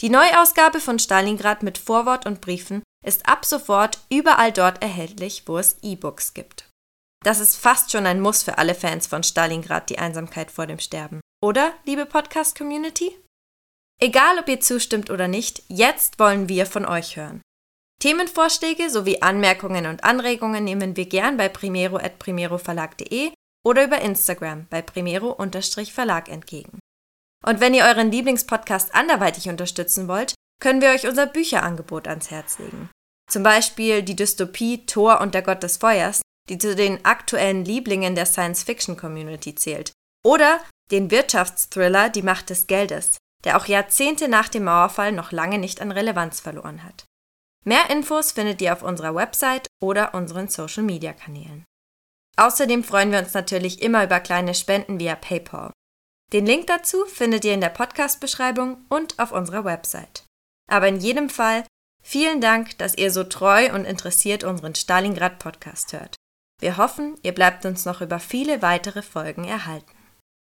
[0.01, 5.57] Die Neuausgabe von Stalingrad mit Vorwort und Briefen ist ab sofort überall dort erhältlich, wo
[5.57, 6.66] es E-Books gibt.
[7.27, 10.79] Das ist fast schon ein Muss für alle Fans von Stalingrad, die Einsamkeit vor dem
[10.79, 11.19] Sterben.
[11.43, 13.17] Oder, liebe Podcast-Community?
[14.01, 17.41] Egal, ob ihr zustimmt oder nicht, jetzt wollen wir von euch hören.
[18.01, 23.33] Themenvorschläge sowie Anmerkungen und Anregungen nehmen wir gern bei primero.primeroverlag.de
[23.65, 26.79] oder über Instagram bei primero-verlag entgegen.
[27.45, 32.57] Und wenn ihr euren Lieblingspodcast anderweitig unterstützen wollt, können wir euch unser Bücherangebot ans Herz
[32.57, 32.89] legen.
[33.29, 38.15] Zum Beispiel die Dystopie Thor und der Gott des Feuers, die zu den aktuellen Lieblingen
[38.15, 39.91] der Science-Fiction-Community zählt.
[40.23, 40.59] Oder
[40.91, 45.81] den Wirtschaftsthriller Die Macht des Geldes, der auch Jahrzehnte nach dem Mauerfall noch lange nicht
[45.81, 47.05] an Relevanz verloren hat.
[47.65, 51.65] Mehr Infos findet ihr auf unserer Website oder unseren Social-Media-Kanälen.
[52.37, 55.71] Außerdem freuen wir uns natürlich immer über kleine Spenden via PayPal.
[56.33, 60.25] Den Link dazu findet ihr in der Podcast-Beschreibung und auf unserer Website.
[60.69, 61.65] Aber in jedem Fall
[62.03, 66.15] vielen Dank, dass ihr so treu und interessiert unseren Stalingrad-Podcast hört.
[66.59, 69.96] Wir hoffen, ihr bleibt uns noch über viele weitere Folgen erhalten.